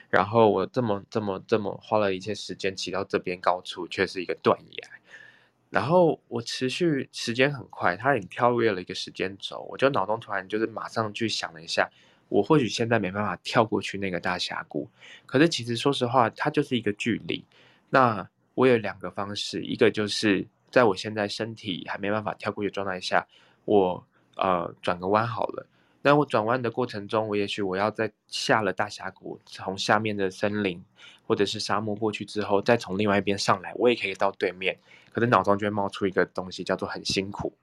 [0.10, 4.90] 然后我这么这么这么花了一些时间骑到这边高处，却是一个断崖。
[5.70, 9.66] 然后我持续时间很快，它已经跳跃了一个时间轴。
[9.72, 11.90] 我就脑中突然就是马上去想了一下。
[12.28, 14.90] 我或许现在没办法跳过去那个大峡谷，
[15.26, 17.44] 可是其实说实话，它就是一个距离。
[17.90, 23.28] 那我有两个方式，一个就是在我现在身体还没办法跳过去的状态下，
[23.66, 25.68] 我呃转个弯好了。
[26.02, 30.84] 那我转弯的过程中，我也许我要在下了大峡谷，从下面的森林
[31.28, 34.78] 或者是沙漠过去之后，再从另外一边上来，我也可以到对面。
[35.12, 37.54] 可是脑中就会冒出一个东西，叫做很辛苦，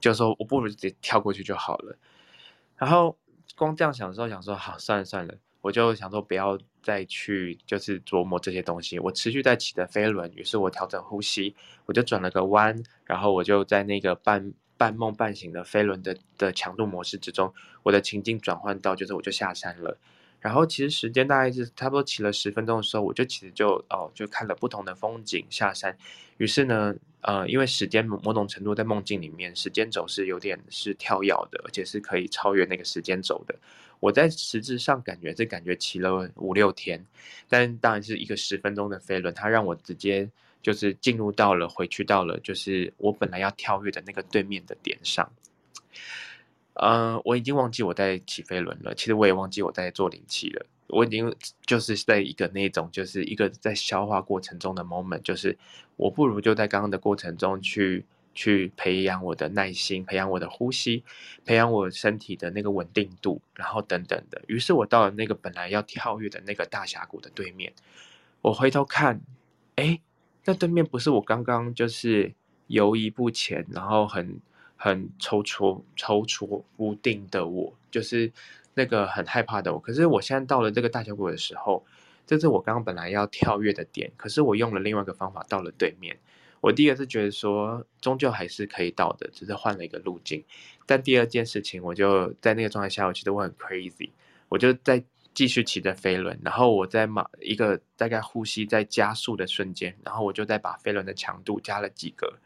[0.00, 1.96] 就说我不如直接跳过去就好了。
[2.76, 3.16] 然后。
[3.56, 9.00] 光这样想的时候，想说好算了算了，我就想说不要再去就是琢磨这些东西。
[9.00, 17.52] 我持续在骑着飞轮，于是我调整呼吸，我就转了个弯，然后我就在那个半半梦半醒的飞轮的的强度模式之中，
[17.82, 19.98] 我的情境转换到就是我就下山了。
[20.40, 25.98] 然后其实时间大概是差不多骑了十分钟的时候，我就其实就哦就看了不同的风景下山。
[26.36, 33.56] 于是呢，呃，因为时间某种程度在梦境里面，时间轴是有点是跳跃的，而且是可以超越那个时间轴的。
[33.98, 37.04] 我在实质上感觉这感觉骑了五六天，
[37.48, 40.30] 但当然是一个十分钟的飞轮，它让我直接
[40.62, 45.30] 就是进入到了回去到了就是我本来要跳跃的那个对面的点上。
[46.74, 50.64] 呃，我已经忘记我在起飞轮了，其实我也忘记我在做灵气了。
[50.86, 51.34] 我已经
[51.66, 55.58] 就是在一个那种，就是一个在消化过程中的 moment，就是
[55.96, 61.02] 我不如就在刚刚的过程中去去培养我的耐心，培养我的呼吸，
[61.44, 64.40] 培养我身体的那个稳定度，然后等等的。
[64.46, 67.72] 于是我到了那个本来要跳跃的那个大峡谷的对面，
[68.40, 69.20] 我回头看，
[69.74, 70.00] 哎，
[70.48, 72.32] 那对面不是我刚刚就是
[72.68, 74.40] 游移不前，然后很
[74.78, 78.32] 很踌躇踌躇不定的我，就是。
[78.74, 81.84] 那个很害怕的我，可是我现在到了这个大峡谷的时候，
[82.24, 86.16] 这是我刚刚本来要跳跃的点，可是我用了另外一个方法到了对面。
[86.60, 90.44] 我第一个是觉得说，终究还是可以到的，只是换了一个路径。
[90.86, 94.10] 但第二件事情，我就在那个状态下，我觉得我很 crazy，
[94.48, 95.02] 我就在
[95.38, 102.40] 继续骑着飞轮，然后我在马一个大概呼吸在加速的瞬间，然后我就再把飞轮的强度加了几个。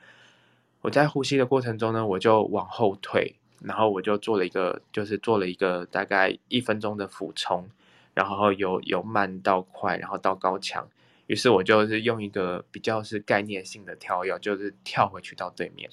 [0.82, 3.34] 我在呼吸的过程中呢，我就往后退。
[3.62, 7.66] 然后我就做了一个，就是做了一个大概一分钟的俯冲，
[8.12, 10.86] 然后由由慢到快，然后到高强。
[11.28, 15.88] 于是我就是用一个比较是概念性的跳跃，就是跳回去到对面，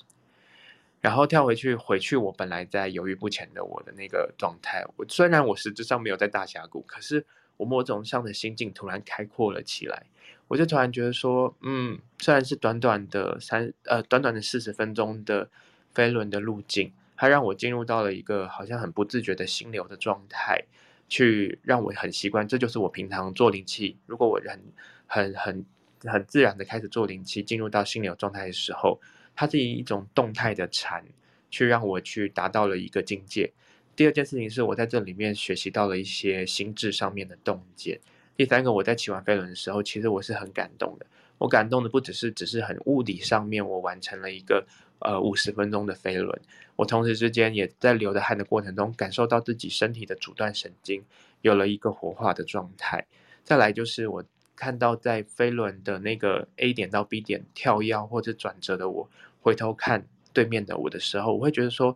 [1.02, 4.86] 然后跳回去回去我本来在犹豫不前的我的那个状态。
[4.98, 7.26] 我虽然我实质上没有在大峡谷，可是
[7.58, 10.06] 我某种上的心境突然开阔了起来。
[10.48, 15.50] 我就突然觉得说，嗯，虽然是短短的三呃短短的四十分钟的
[15.94, 16.92] 飞轮的路径。
[17.22, 20.64] 它让我进入到了一个好像很不自觉的心流的状态，
[21.10, 22.48] 去让我很习惯。
[22.48, 23.98] 这就是我平常做灵气。
[24.06, 24.64] 如果我很、
[25.06, 25.66] 很、很、
[26.06, 29.02] 很自然的开始做灵气，进入到心流状态的时候，
[29.40, 31.02] 它是以一种动态的禅，
[31.50, 33.50] 去让我去达到了一个境界。
[33.96, 37.98] 第二件事情是我在这里面学习到了一些心智上面的洞见。
[38.36, 41.06] 第三个，我在骑完飞轮的时候，其实我是很感动的。
[41.38, 44.68] 我感动的不只是只是很物理上面，我完成了一个
[45.00, 46.38] 呃五十分钟的飞轮，
[46.76, 51.02] 我同时之间也在流的汗的过程中，感受到自己身体的阻断神经
[51.44, 53.08] 有了一个活化的状态。
[53.46, 54.22] 再来就是我
[54.58, 59.10] 看到在飞轮的那个 A 点到 B 点跳跃或者转折的我，
[59.42, 61.96] 回头看对面的我的时候，我会觉得说，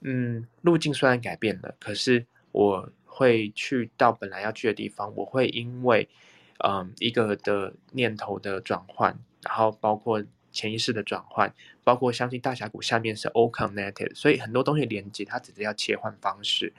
[0.00, 6.08] 嗯，路径虽然改变了，可是我会去到本来要去的地方，我会因为。
[6.62, 10.22] 嗯，一个的念头的转换，然后包括
[10.52, 11.50] 潜意识的转换，
[11.82, 16.70] 包括相信大峡谷下面是 all connected，所以很多东西连接，它只是要切换方式。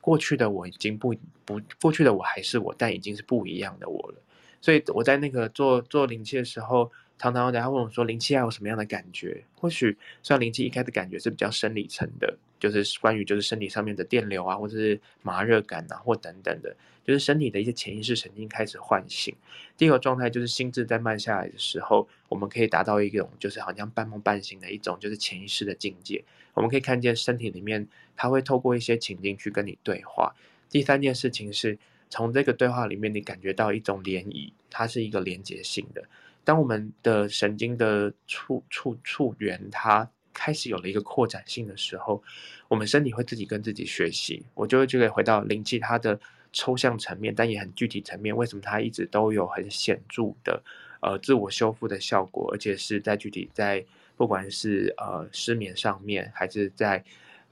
[0.00, 1.14] 过去的我已经不
[1.44, 4.22] 不，过去的我还是我，但已经是不一样的我了。
[4.62, 6.90] 所以我在那个做做灵气的时候，
[7.22, 9.44] 常常大家问我说，灵气还有什么样的感觉？
[9.54, 16.74] 或许虽然灵气一开始感觉是比较生理层的，就是关于就是身体上面的电流啊，或者是麻热感啊，或等等的。
[17.04, 19.32] 就是身体的一些潜意识神经开始唤醒，
[19.78, 26.24] 第一个状态就是心智在慢下来的时候，我们可以达到一种就是好像半梦半醒的一种就是潜意识的境界。
[26.54, 30.34] 我们可以看见身体里面，它会透过一些情境去跟你对话。
[30.68, 31.78] 第三件事情是
[32.10, 36.02] 从这个对话里面，你感觉到一种涟漪，它是一个连接性的。
[36.44, 42.22] 当我们的神经的触触触缘它开始有了一个扩展性的时候，
[42.68, 44.44] 我们身体会自己跟自己学习。
[44.54, 46.20] 我就会就可以回到灵气它的。
[46.54, 48.36] 抽象层面，但也很具体层面。
[48.36, 50.62] 为什么它一直都有很显著的
[51.00, 53.82] 呃自我修复的效果，而且是在具体在
[54.18, 57.02] 不管是呃失眠上面，还是在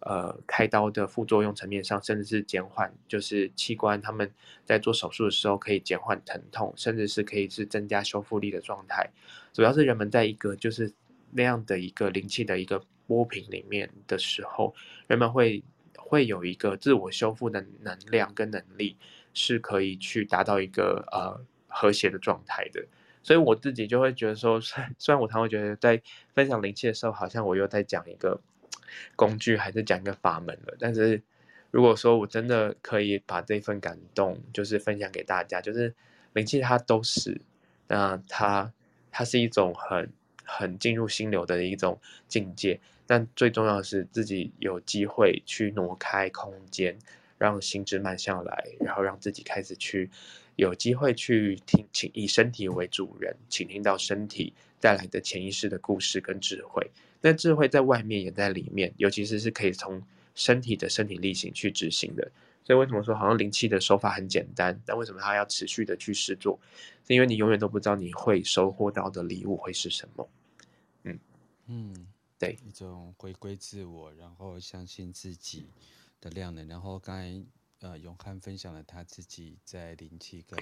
[0.00, 4.30] 呃开刀的副作用层面上，甚至是减缓就是器官他们
[4.64, 9.10] 在做手术的时候可以减缓疼痛，甚至是可以是增加修复力的状态。
[9.52, 10.92] 主要是人们在一个就是
[11.32, 14.74] 那样的一个灵气的一个波频里面的时候，
[15.06, 15.62] 人们会。
[15.96, 18.96] 会有一个自我修复的能量跟能力，
[19.32, 22.84] 是可以去达到一个呃和谐的状态的。
[23.22, 26.02] 所以我自己就会觉得说，虽然我常会觉得在
[26.34, 28.40] 分享灵气的时候，好像我又在讲一个
[29.16, 30.76] 工具，还是讲一个法门了。
[30.78, 31.22] 但是
[31.70, 35.94] 如果说我真的可以把这份感动，就是分享给大家，就是
[36.32, 37.40] 灵气它都是，
[37.88, 38.72] 那它
[39.10, 40.10] 它是一种很
[40.44, 42.80] 很进入心流的一种境界。
[43.06, 46.96] 但最重要是自己有机会去挪开空间，
[47.38, 50.08] 让心智慢下来，然后让自己开始去
[50.54, 56.88] 有机会去听，请以身体为主人，倾听到身体带来的潜意识的故事跟智慧。
[57.20, 60.02] 那智慧在外面也在里面，尤其是是可以从
[60.34, 62.30] 身体的身体力行去执行的。
[62.64, 66.58] 所以为什么说好像灵气的手法很简单，但为什么它要持续的去试做？
[67.06, 70.28] 是因为你永远都不知道你会收获到的礼物会是什么。
[71.04, 71.18] 嗯
[71.66, 72.06] 嗯。
[72.38, 75.66] 对，一种回归自我，然后相信自己
[76.22, 76.66] 的量能。
[76.66, 77.38] 然后刚才
[77.80, 80.58] 呃永汉分享了他自己在灵气跟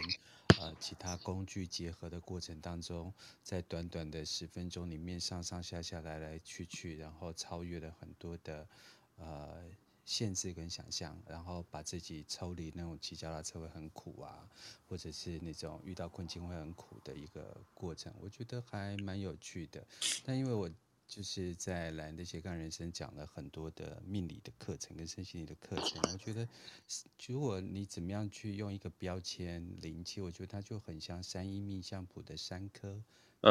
[0.58, 3.12] 呃其他工具结合的过程当中，
[3.42, 8.66] 在短短的十分钟里面上上下下来来去去，然后超越了很多的
[9.16, 9.64] 呃
[10.04, 14.48] 限制跟想象，然后把自己抽离那种骑脚踏车会很苦啊，
[14.88, 19.86] 或者是那种遇到困境会很苦的一个过程，我觉得还蛮有趣的。
[20.24, 20.70] 但因为我
[21.08, 26.46] 就是在兰的斜杠人生讲了很多的命理的课程跟身心灵的课程，我觉得
[27.26, 33.02] 如果你怎么样去用一个标签灵气，我觉得它就很像三一命相谱的三科，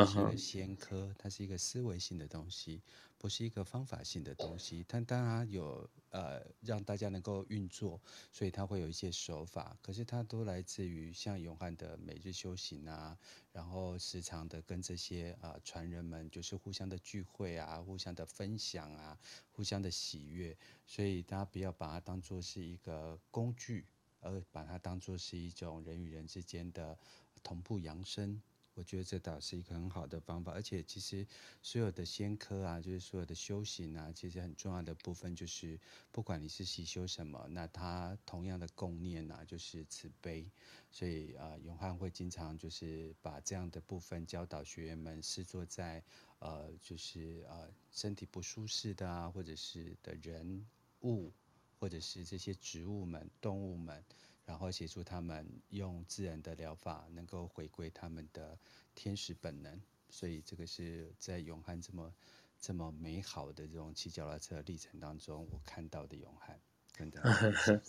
[0.06, 2.82] 是一个先科，它是一个思维性的东西。
[3.20, 8.00] 不是一个方法性的东西，它当然有呃让大家能够运作，
[8.32, 13.18] 所以它会有一些手法，可是它都来自于像永汉的每日修行啊，
[13.52, 19.18] 然后时常的跟这些啊、呃、传人们就是互相的聚会啊，互相的分享啊，
[19.52, 23.88] 互相的喜悦，所以大家不要把它当做是一个工具，
[24.20, 26.96] 而把它当做是一种人与人之间的
[27.42, 28.40] 同步扬升。
[28.78, 31.26] 我觉得这倒是一个很好的方法，而且其实
[31.64, 35.80] 所有的仙科啊，就是所有的修行啊，其实很重要的部分就是，
[36.12, 40.48] 不管你是习修什么，那它同样的共念啊，就是慈悲。
[40.92, 46.04] 所以啊、永汉会经常就是把这样的部分教导学员们，视作在
[46.38, 50.64] 呃，就是呃身体不舒适的啊，或者是的人
[51.02, 51.34] 物，
[51.80, 54.04] 或者是这些植物们、动物们。
[54.48, 58.58] 然后协助他们用自然的疗法，能够回归他们的
[58.96, 59.80] 天使本能。
[60.10, 62.12] 所以这个是在永汉这么
[62.60, 66.58] 这么美好的这种骑脚踏车历程当中，我看到的永汉，
[66.94, 67.22] 真的。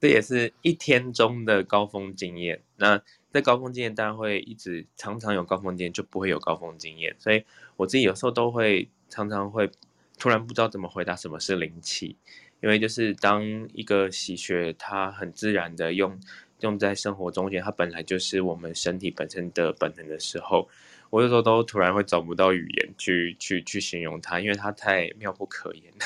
[0.00, 2.60] 这也是一天中的高峰经验。
[2.76, 3.00] 那
[3.30, 7.14] 在高峰经验当然会一直常常有高峰经验，就不会有高峰经验。
[7.20, 7.44] 所以
[7.76, 9.70] 我自己有时候都会常常会
[10.18, 12.16] 突然不知道怎么回答什么是灵气。
[12.62, 13.42] 因为就是当
[13.72, 16.20] 一个习学，它很自然的用
[16.60, 20.68] 用在生活中间，它本来就是我们身体本身的本能的时候，
[21.08, 26.04] 我有时候都突然会找不到语言去去去形容它，因为它太妙不可言了。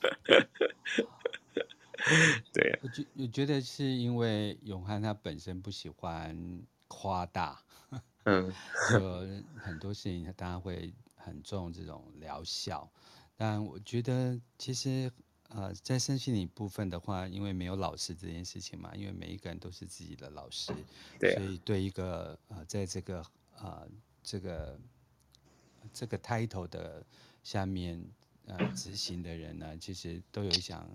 [2.52, 7.62] 对啊，我觉我觉得是因为永汉他本身不喜欢夸大，
[8.24, 8.52] 嗯，
[8.90, 9.26] 说
[9.56, 12.92] 很多事情他当然会很重这种疗效，
[13.34, 15.10] 但我觉得其实。
[15.50, 20.72] 呃，在身心灵部分的话，因为没有老师这件事情嘛，因为每一个人都是自己的老师，
[21.18, 23.24] 对啊，所以对一个呃，在这个
[23.58, 23.88] 呃
[24.22, 24.78] 这个
[25.92, 27.04] 这个 title 的
[27.42, 28.00] 下面
[28.46, 30.88] 呃执行的人呢，其实都有想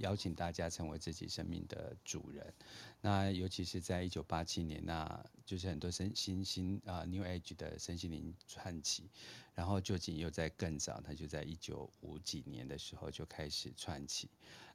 [0.00, 2.52] 邀请大家成为自己生命的主人。
[3.00, 9.08] 那尤其是在一九八七年，那就是很多身新新啊 New Age 的身心灵串起。
[9.54, 14.30] 然后究竟又在更早，他就在一九五几年的时候就开始串起，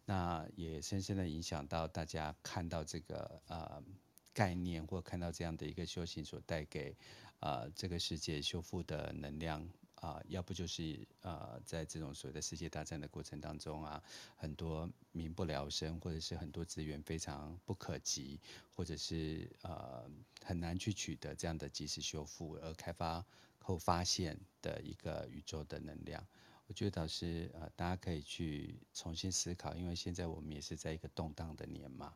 [0.06, 3.84] 那也深深的影响到大家看到这个呃
[4.32, 6.96] 概念，或看到这样的一个修行所带给
[7.40, 9.68] 呃这个世界修复的能量
[10.06, 14.04] 啊、呃，要不就是呃在这种所谓的世界大战的过程当中啊，
[14.36, 18.40] 很多民不聊生，或者是很多资源非常不可及，
[18.76, 20.10] 或者是呃
[20.44, 23.26] 很难去取得这样的及时修复而开发。
[23.68, 26.24] 后发现的一个宇宙的能量，
[26.68, 32.14] 我觉得倒是呃，大家可以去重新思考，因为现在我们也是在一个动荡的年嘛，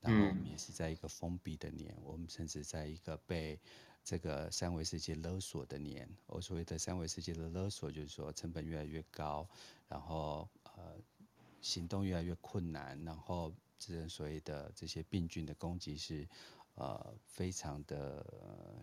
[0.00, 3.56] 然后我们也是在一个封闭的年，我们甚至在一个被
[4.04, 6.08] 这个三维世界勒索的年。
[6.26, 9.48] 我所谓的三维世界的勒索，就是说成本越来越高，
[9.88, 10.96] 然后呃
[11.60, 16.28] 行动越来越困难，然后这所谓的这些病菌的攻击是。
[16.76, 18.24] 呃，非常的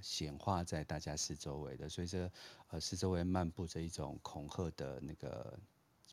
[0.03, 2.30] 显化在大家四周围的，所以这
[2.68, 5.57] 呃四周围漫步着一种恐吓的那个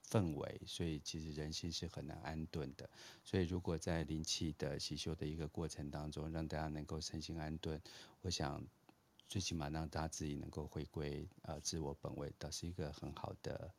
[0.09, 2.89] 氛围，所以其实人心是很难安顿的。
[3.23, 7.79] 所以如果在灵气的习修的一个过程当中，让大家能够身心安顿，
[8.23, 8.65] 我想
[9.35, 13.73] 最起码让大家自己能够回归呃自我本位，倒是一个很好的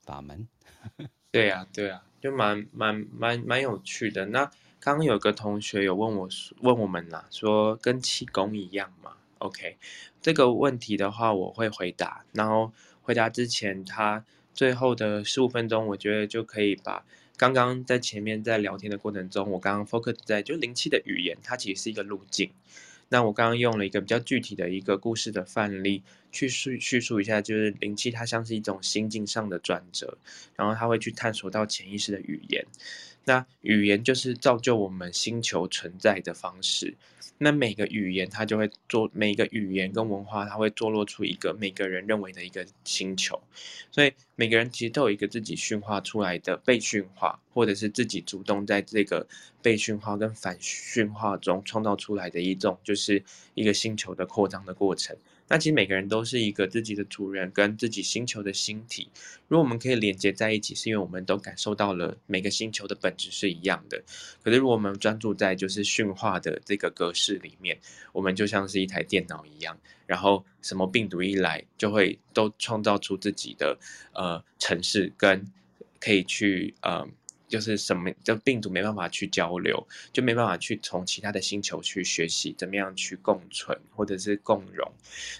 [0.00, 0.48] 法门。
[1.30, 4.24] 对呀、啊，对呀、啊，就蛮蛮蛮蛮有趣的。
[4.24, 4.50] 那。
[4.78, 6.28] 刚刚有个同学有问我，
[6.60, 9.78] 问我们啦，说跟气功一样吗？OK，
[10.22, 12.24] 这个问题的话我会回答。
[12.32, 12.72] 然后
[13.02, 14.24] 回答之前，他
[14.54, 17.04] 最后的十五分钟，我觉得就可以把
[17.36, 22.52] 刚刚在前面在聊天的过程中，我刚刚 focus 在就灵气的语言，它其实是一个路径。
[23.08, 26.02] 那我刚刚用了一个比较具体的一个故事的范例
[26.32, 30.18] 去叙叙述一下，就是灵气它像是一种心境上的转折，
[30.56, 32.66] 然后它会去探索到潜意识的语言。
[33.24, 36.94] 那语言就是造就我们星球存在的方式。
[37.38, 43.40] 那每个语言它就会做，每个语言跟文化，它会坐落出一个每个人认为的一个星球。
[43.90, 49.26] 所以每个人其实都有一个自己驯化出来的被驯化，或者是自己主动在这个
[49.60, 53.22] 被驯化跟反驯化中创造出来的一种，就是
[53.54, 55.16] 一个星球的扩张的过程。
[55.48, 59.08] 那其实每个人都是一个自己的主人，跟自己星球的星体。
[59.48, 64.02] 如果我们可以连接在一起，是因为我们都感受到了每个星球的本质是一样的。
[64.42, 67.78] 可是如果我们专注在就是驯化的这个格式里面，
[68.12, 73.78] 我们就像是一台电脑一样，然后什么病毒一来，就会都创造出自己的
[74.14, 75.46] 呃城市，跟
[76.00, 77.08] 可以去呃。
[77.48, 84.90] 就是什么，就病毒没办法去交流，就没办法去从其他的星球去学习怎么样去共存或者是共荣。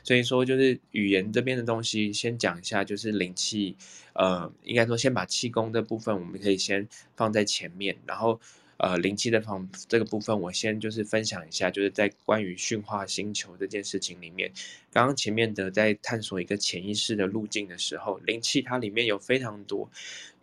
[0.02, 3.76] 所以说，就是语言这边的东西，先讲一下，就是灵气，
[4.14, 8.40] 呃，应该说先把气功的部分，我们可以先放在前面，然后。
[8.78, 14.52] 呃，灵气的方这个部分，我先就是分享一下，就是在关于驯化星球这件事情里面，
[14.92, 19.88] 刚刚前面的在探索一个潜意识的路径的时候，灵气它里面有非常多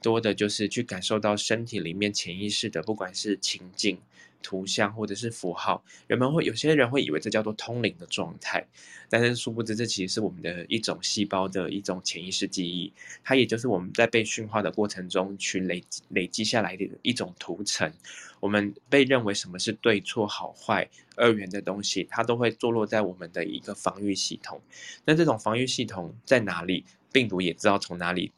[0.02, 3.98] 多的，就是去感受到身体里面潜意识的，不管是情境。
[4.44, 8.64] 图像或者是符号，人们会有些人会以为这叫做通灵的状态，
[9.10, 17.92] 但是殊不知这其实是我们的一种细胞的一种潜意识记忆，它也就是我们在被驯化的过程中去累累积下来的一种图层。
[18.40, 24.62] 我们被认为什么是对错好坏二元的东西，它都会坐落在我们的一个防御系统。
[25.06, 26.86] 那这种防御系统在哪里？
[27.14, 28.32] 病毒也知道从哪里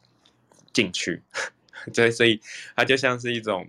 [0.72, 1.22] 进去，
[1.94, 2.40] 对，所以
[2.76, 3.68] 它就像是一种。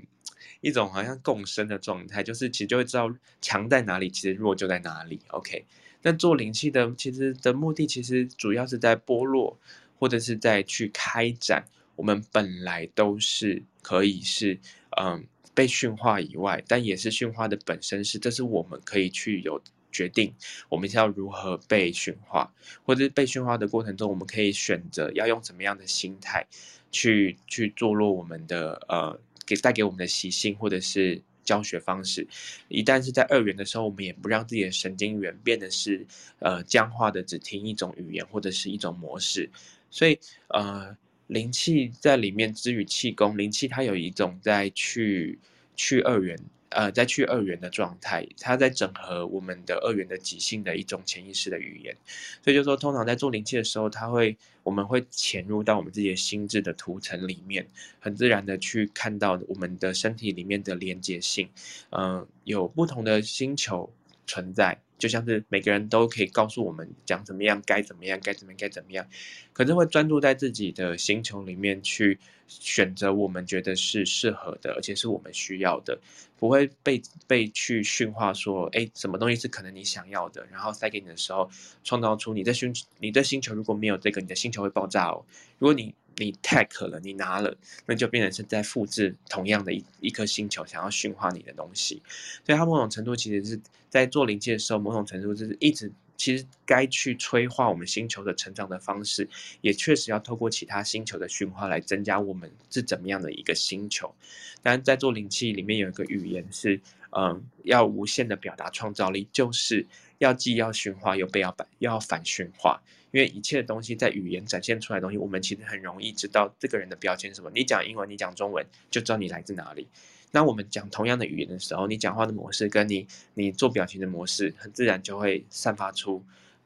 [0.61, 5.21] 一种好像共生的状态，就是其实就会知道强在哪里，其实弱就在哪里。
[5.29, 5.65] OK，
[6.03, 9.59] 那做灵气的其实的目的，其实主要是在剥落，
[9.99, 14.59] 或者是在去开展我们本来都是可以是
[15.01, 20.35] 嗯被驯化以外，但也是驯化的本身是，这是我们可以去有决定，
[20.69, 22.53] 我们要如何被驯化，
[22.85, 26.47] 或者被驯化的过程中，我们可以选择要用怎么样的心态
[26.91, 29.21] 去去坐落我们的呃。
[29.47, 32.27] 给带给我们的习性或者是教学方式，
[32.69, 36.05] 一旦是在二元的时候，我们也不让自己的神经元变得是
[36.41, 39.49] 呃僵化的，只听一种语言或者是一种模式。
[39.89, 40.19] 所以
[40.49, 40.97] 呃，
[41.29, 45.39] 灵气在里面之与气功，灵气它有一种在去
[45.77, 46.37] 去二元。
[46.71, 51.97] 呃，在去二元的状态，它在整合我们的二元的即兴的一种潜意识的语言，
[52.43, 57.67] 所以就说，通常在做灵气的时候，它会，我们会潜入到我们自己的心智的图层里面，
[58.01, 61.49] 很自然的去看到我们的身体里面的连接性，
[61.91, 63.93] 嗯、有不同的星球
[64.27, 64.79] 存在。
[64.99, 69.07] 就像是每个人都可以告诉我们讲怎么样，该怎么样，该怎么样，该怎么样，
[69.53, 72.19] 可是会专注在自己的星球里面去
[72.49, 75.99] 选择我们觉得是适合的，而且是我们需要的，
[76.39, 81.51] 不会被被去驯化说，哎，什么东西是可能你想要的，然后塞给你的时候，
[81.85, 85.25] 创造出你的星你的星球如果没有这个，你的星球会爆炸哦。
[85.59, 92.03] 如果你你 take 了，你拿了，那就变成是在复制同样的一一颗星球，想要驯化你的东西。
[92.45, 93.61] 所以它某种程度其实是
[93.91, 99.29] 在做灵气的时候，某种程度就是一直其实该去催化我们星球的成长的方式，
[99.61, 104.15] 也确实要透过其他星球的驯化来增加我们是怎么样的一个星球。
[104.63, 109.87] 但在做灵气里面有一个语言是，嗯，要无限的表达创造力，就是
[110.19, 112.83] 要既要驯化又被要反要反驯化。
[113.13, 117.51] 因为一切的东西在语言展现出来的东西，我们其实很容易知道这个人的标签是什么。
[117.55, 119.87] 你讲英文，你讲中文，就知道你来自哪里。
[120.33, 126.23] 那我们讲同样的语言的时候，你讲话的模式跟你你做表情的模式，很自然就会散发出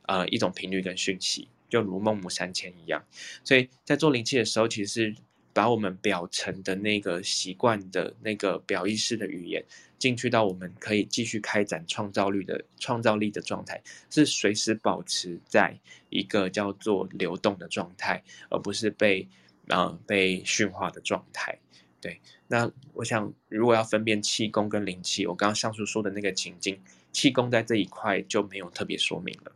[0.07, 3.05] 呃一种频率跟讯息，就如孟母三迁一样。
[3.45, 5.15] 所以在做灵气的时候，其实是
[5.53, 9.65] 把我们表层的那个习惯的那个表意识的语言。
[10.01, 15.79] 进去到我们可以继续开展创造力的创造力的状态，是随时保持在
[16.09, 19.29] 一个叫做流动的状态，而不是被
[19.69, 21.57] 呃被驯化的状态。
[22.01, 26.81] 对，那我想如果要分辨气功跟灵气，我刚刚上述说的那个情境，
[27.13, 29.53] 气功在这一块就没有特别说明了。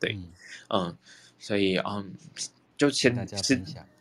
[0.00, 0.32] 对，嗯，
[0.70, 0.98] 嗯，
[1.38, 2.12] 所以嗯，
[2.76, 3.14] 就先。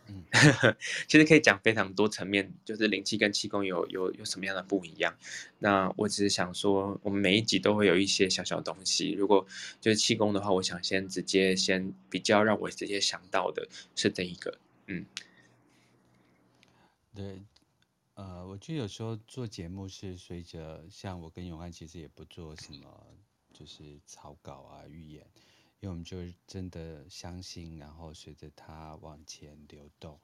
[0.07, 0.23] 嗯，
[1.07, 5.17] 其实可以讲非常多层面，就是灵气跟气功有有有什么样的不一样。
[5.59, 9.11] 那我只是想说，我们每一集都会有一些小小东西。
[9.11, 9.45] 如果
[9.81, 14.59] 就是气功的话，我想先直接先比较让我直接想到的是这一个。
[14.87, 15.05] 嗯，
[17.15, 17.41] 对，
[18.13, 23.07] 呃，我觉得有时候做节目是随着，像我跟永汉其实也不做什么，
[23.51, 25.25] 就是草稿啊、预演。
[25.85, 26.17] 因为我们就
[26.47, 30.19] 真的相信，然后随着它往前流动。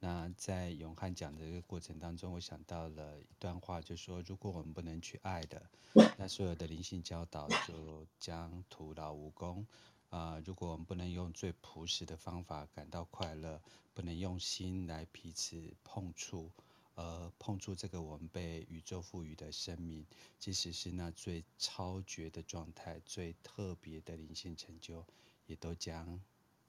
[0.00, 5.62] 那在永汉讲的这个过程当中，我想到了一段话，就说，如果我们不能去爱的，
[6.18, 9.66] 那所有的灵性教导就将徒劳无功。
[10.10, 13.58] 啊、如果我们不能用最朴实的方法感到快乐，
[13.94, 16.50] 不能用心来彼此碰触，
[16.98, 20.04] 呃，碰触这个我们被宇宙赋予的生命，
[20.36, 25.06] 即使是那最超绝的状态、最特别的灵性成就，
[25.46, 26.20] 也都将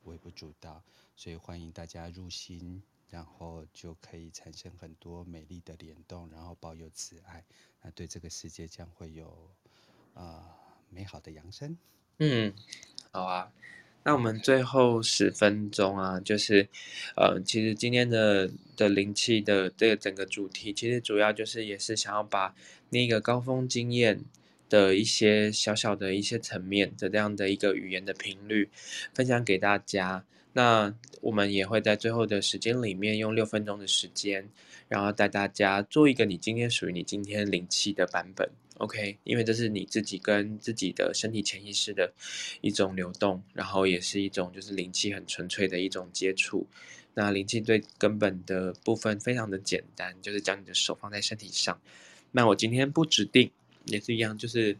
[0.04, 0.84] 微不足道。
[1.16, 2.84] 所以欢迎大家入心。
[3.10, 7.44] 然后就可以产生很多美丽的联动，然后保有慈爱，
[7.82, 9.50] 那对这个世界将会有
[10.14, 10.46] 啊、呃、
[10.92, 11.76] 美好的扬声。
[12.20, 12.54] 嗯，
[13.12, 13.52] 好啊，
[14.04, 16.68] 那我们最后十分钟啊，就是
[17.16, 22.56] 呃，其实今天的的灵气的这个整个主题，其实主要就是也是想要把
[22.90, 24.22] 那个高峰经验
[24.70, 28.70] 的一些小小的一些层面的这样的一个语言的频率
[29.14, 30.24] 分享给大家。
[30.54, 34.50] 那我们也会在最后的时间里面用六分钟的时间，
[34.88, 38.50] 然后带大家做一个你今天属于你今天灵气的版本
[38.80, 39.18] ，OK？
[39.24, 42.12] 因为这是你自己跟自己的身体潜意识的
[42.60, 46.68] 一种流动，然后也是一种就是灵气很纯粹的一种接触。
[47.14, 51.80] 那灵气最根本的部分非常的简单，就是将你的手放在身体上。
[52.32, 53.52] 那我今天不指定，
[53.86, 54.76] 也是一样，就是。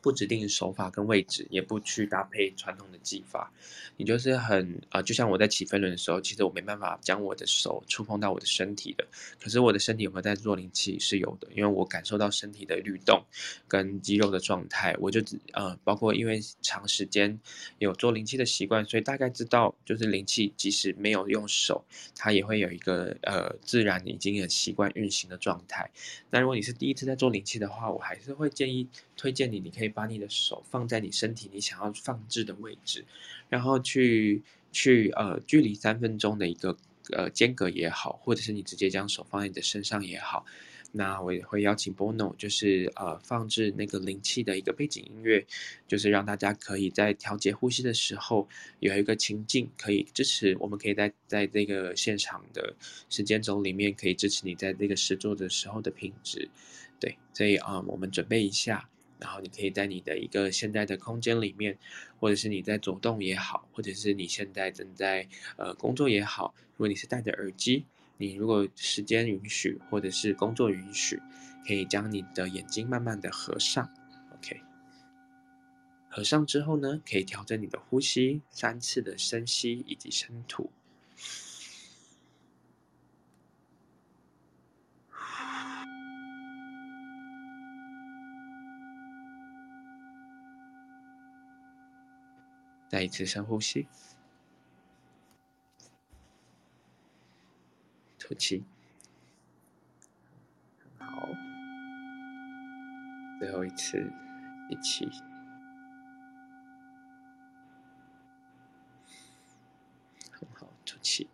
[0.00, 3.52] 不指定手法跟位置，也不去搭配传统的技法，
[3.96, 9.06] 你就是很啊、就像我在起飞轮的时候，其实我没办法将我的手触碰到我的身体的，
[9.42, 13.24] 可是我的身体有没有在做灵气是有的，因为我感受到身体的律动
[13.66, 15.20] 跟肌肉的状态，我就
[15.52, 17.38] 呃，包括因为长时间
[17.78, 21.84] 有做灵气的习惯，所以大概知道就是灵气即使没有用手，
[22.14, 25.90] 它也会有一个呃自然已经很习惯运行的状态。
[26.30, 29.87] 那如果你是第一次在做灵气的话，我还是会建议推荐你，你可以。
[29.88, 33.04] 把你的手放在你身体你想要放置的位置，
[33.48, 36.76] 然后去去呃距离三分钟的一个
[37.12, 40.44] 呃间隔也好，或者是你直接将手放在你的身上也好，
[40.92, 45.46] 那我也会邀请 Bono 就是呃放置那个灵气的一个背景音乐，
[45.86, 48.48] 就是让大家可以在调节呼吸的时候
[48.80, 52.74] 有一个情境可以支持，我们可以在在这个现场的
[53.08, 56.48] 时间轴里面可以支持你在这个实做的时候的品质，
[57.00, 58.88] 对，所以啊、我们准备一下。
[59.20, 61.78] 然后你可以在你的一个现在的空间里面，
[62.18, 67.84] 或者是你在走动也好，或者是你现在正在呃工作也好，如果你是戴着耳机，
[68.16, 71.20] 你如果时间允许或者是工作允许，
[71.66, 73.88] 可以将你的眼睛慢慢的合上
[74.36, 74.60] ，OK。
[76.08, 80.72] 合上之后呢，可以调整你的呼吸，三次的深吸以及深吐。
[92.88, 93.86] 再一次深呼吸，
[98.18, 98.64] 吐气，
[100.98, 101.28] 好，
[103.38, 104.10] 最后一次
[104.70, 105.10] 吸气，
[110.32, 111.28] 很好，吐气。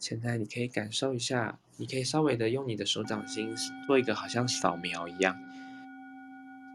[0.00, 3.54] 现在你可以感受一下，你可以稍微的用你的手掌心
[3.86, 5.49] 做一个好像扫描一样。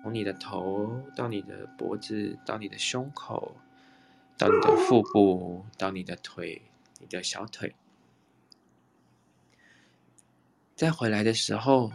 [0.06, 3.58] 从你的头到你的脖子，到你的胸口，
[4.38, 6.62] 到你的腹部，到你的腿，
[7.00, 7.74] 你的小腿。
[10.76, 11.92] 再回来的时候，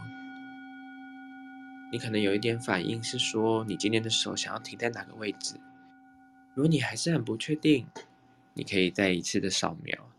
[1.93, 5.55] 你可能有一点反应，是说你今天的手想要停在哪个位置。
[6.57, 7.87] 如果你还是很不确定，
[8.55, 10.11] 你可以再一次的扫描。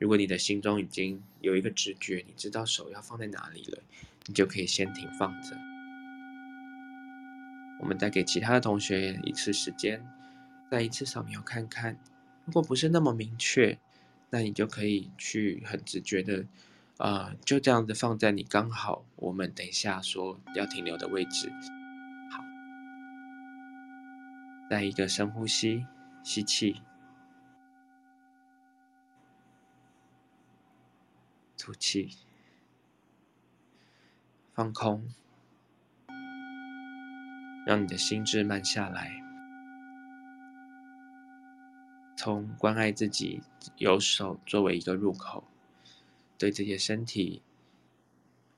[0.00, 3.80] 如果你的心中已经有一个直觉，你知道手要放在哪里了，
[4.26, 5.56] 你就可以先停放着。
[7.80, 10.04] 我们再给其他的同学一次时间，
[10.70, 11.98] 再一次扫描看看。
[12.44, 13.78] 如果不是那么明确，
[14.30, 16.46] 那你就可以去很直觉的，
[16.96, 21.50] 啊、呃，就这样子放在你刚好我们等一下说要停留的位置。
[22.30, 22.42] 好，
[24.68, 25.86] 再一个深呼吸，
[26.22, 26.82] 吸气，
[31.56, 32.10] 吐气，
[34.52, 35.08] 放空。
[37.68, 39.12] 让你的心智慢下来，
[42.16, 43.42] 从关爱自己，
[43.76, 45.44] 有手作为一个入口，
[46.38, 47.42] 对自己的身体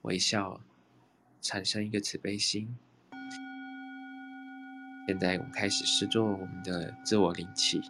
[0.03, 0.61] 微笑，
[1.41, 2.79] 产生一个慈悲心。
[5.09, 7.83] 现在我们开始试做我们的自我灵气，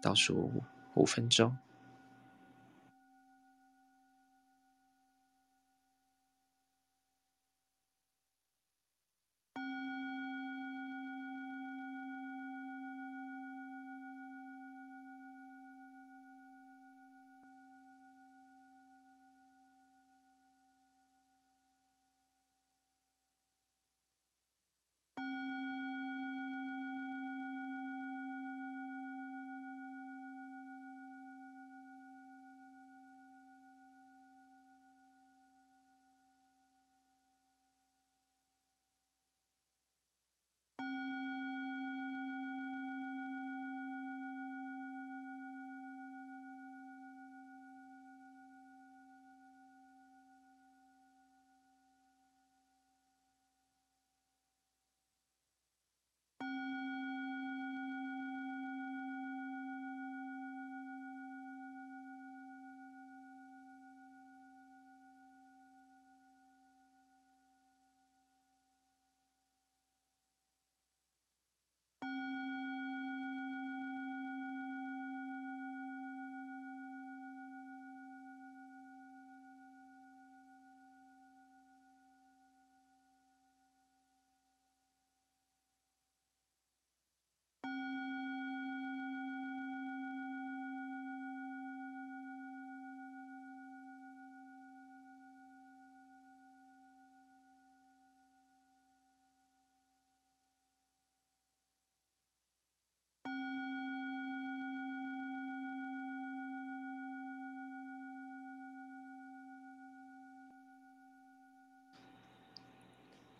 [0.00, 0.50] 倒数
[0.94, 1.54] 五分钟。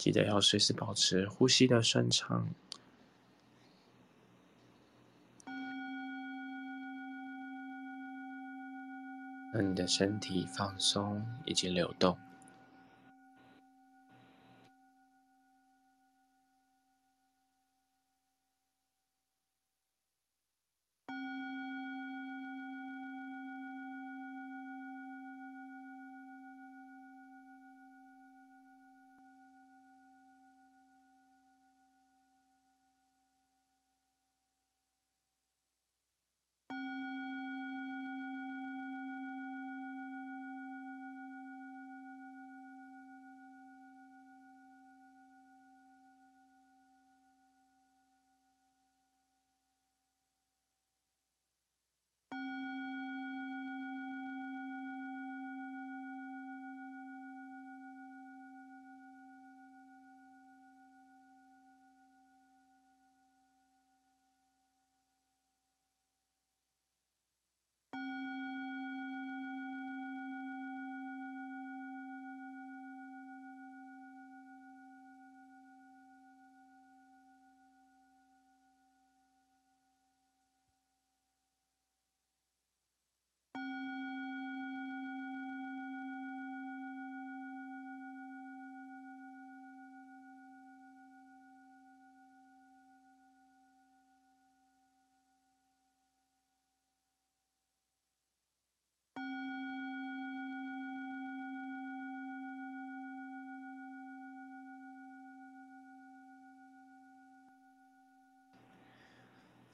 [0.02, 2.48] 记得要随时保持呼吸的顺畅。
[9.54, 12.18] 让你的身体放松以及流动。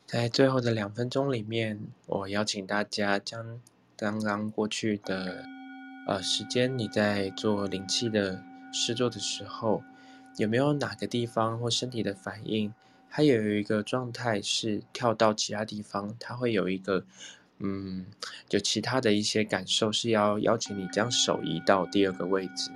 [0.08, 3.60] 在最后的两分钟里面，我邀请大家将
[3.94, 5.44] 刚刚过去的
[6.06, 8.42] 呃时间，你在做灵气的
[8.72, 9.82] 施作的时候，
[10.38, 12.72] 有没有哪个地方或身体的反应，
[13.10, 17.04] 它有一个状态是跳到其他地方，它会有一个
[17.58, 18.06] 嗯，
[18.48, 22.70] 就其他的一些感受，是要邀请你将手移到第二个位置。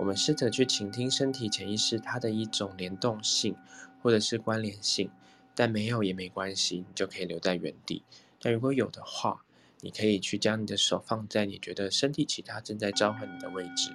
[0.00, 3.54] 我们试着去倾听身体潜意识它的一种联动性，
[4.02, 5.08] 或者是关联性。
[5.54, 8.02] 但没有也没关系，你就可以留在原地。
[8.40, 9.44] 但如果有的话，
[9.80, 13.92] 你可以去将你的手放在你觉得身体其他正在召唤你的位置。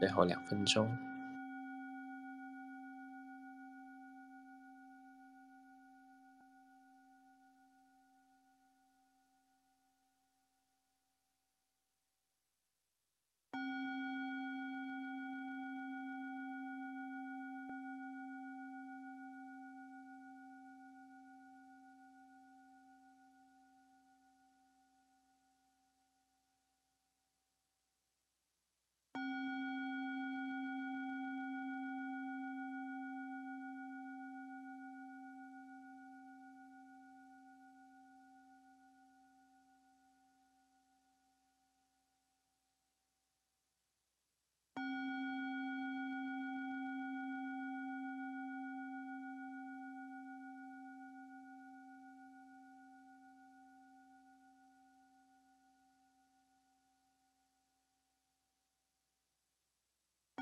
[0.00, 1.13] 最后两分钟。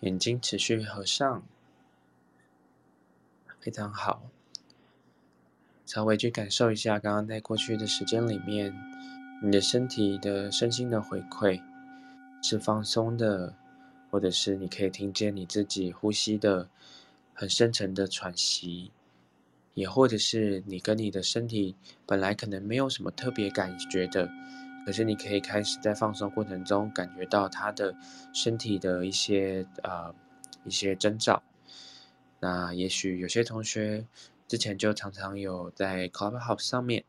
[0.00, 1.42] 眼睛持续合上，
[3.58, 4.22] 非常好。
[5.86, 8.74] 稍微去感受一下，刚刚在过去的时间里面，
[9.42, 11.62] 你的身体的身心的回馈
[12.42, 13.54] 是放松的，
[14.10, 16.68] 或者是你可以听见你自己呼吸的
[17.32, 18.90] 很深沉的喘息，
[19.74, 24.28] 也或者是你跟你的身体本来可能没有什么特别感觉的。
[24.84, 27.94] 可是你可以开始在放松过程中感觉到他的
[28.32, 30.14] 身体的一些呃
[30.64, 31.42] 一些征兆。
[32.38, 34.04] 那也许有些同学
[34.48, 37.04] 之前就常常有在 Clubhouse 上面，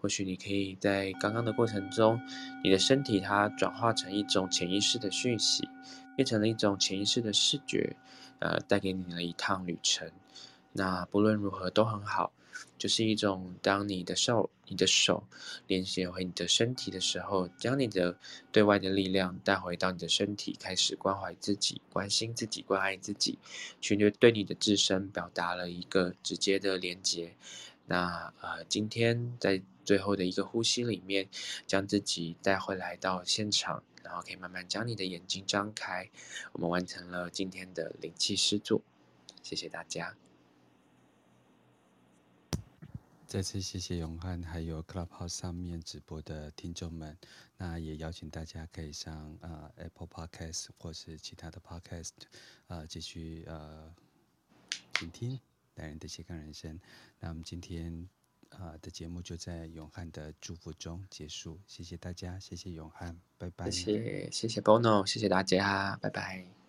[0.00, 2.20] 或许你可以在刚刚的过程中，
[2.64, 5.68] 你的身体它转化成一种潜意识的讯息，
[6.16, 7.96] 变成了一种潜意识的视觉，
[8.38, 10.10] 呃，带给你了一趟旅程。
[10.72, 12.32] 那不论如何都很好，
[12.78, 15.24] 就是一种当你的手、你的手
[15.66, 18.16] 连接回你的身体的时候，将你的
[18.50, 23.38] 对外的力量带回到你的身体，开始关怀自己、关心自己、关爱自己，
[23.80, 27.34] 去对对你的自身表达了一个直接的连接。
[27.86, 31.28] 那呃，今天在最后的一个呼吸里面，
[31.66, 36.08] 将自己带回来到现场，然后可以慢慢将你的眼睛张开。
[36.52, 38.80] 我们完成了今天的灵气诗作，
[39.42, 40.29] 谢谢大家。
[43.30, 47.16] 再次谢谢永汉，还有 Clubhouse 上面直播的听众们。
[47.56, 52.10] 那也邀请大家可以上呃 Apple Podcast 或是其他的 Podcast，
[52.66, 53.94] 呃继续呃
[54.94, 55.38] 倾听
[55.76, 56.76] 男人的斜杠人生。
[57.20, 58.08] 那我们今天
[58.48, 61.60] 呃的节目就在永汉的祝福中结束。
[61.68, 63.70] 谢谢大家，谢谢永汉，拜拜。
[63.70, 66.59] 谢谢谢谢 Bono，谢谢大家，拜拜。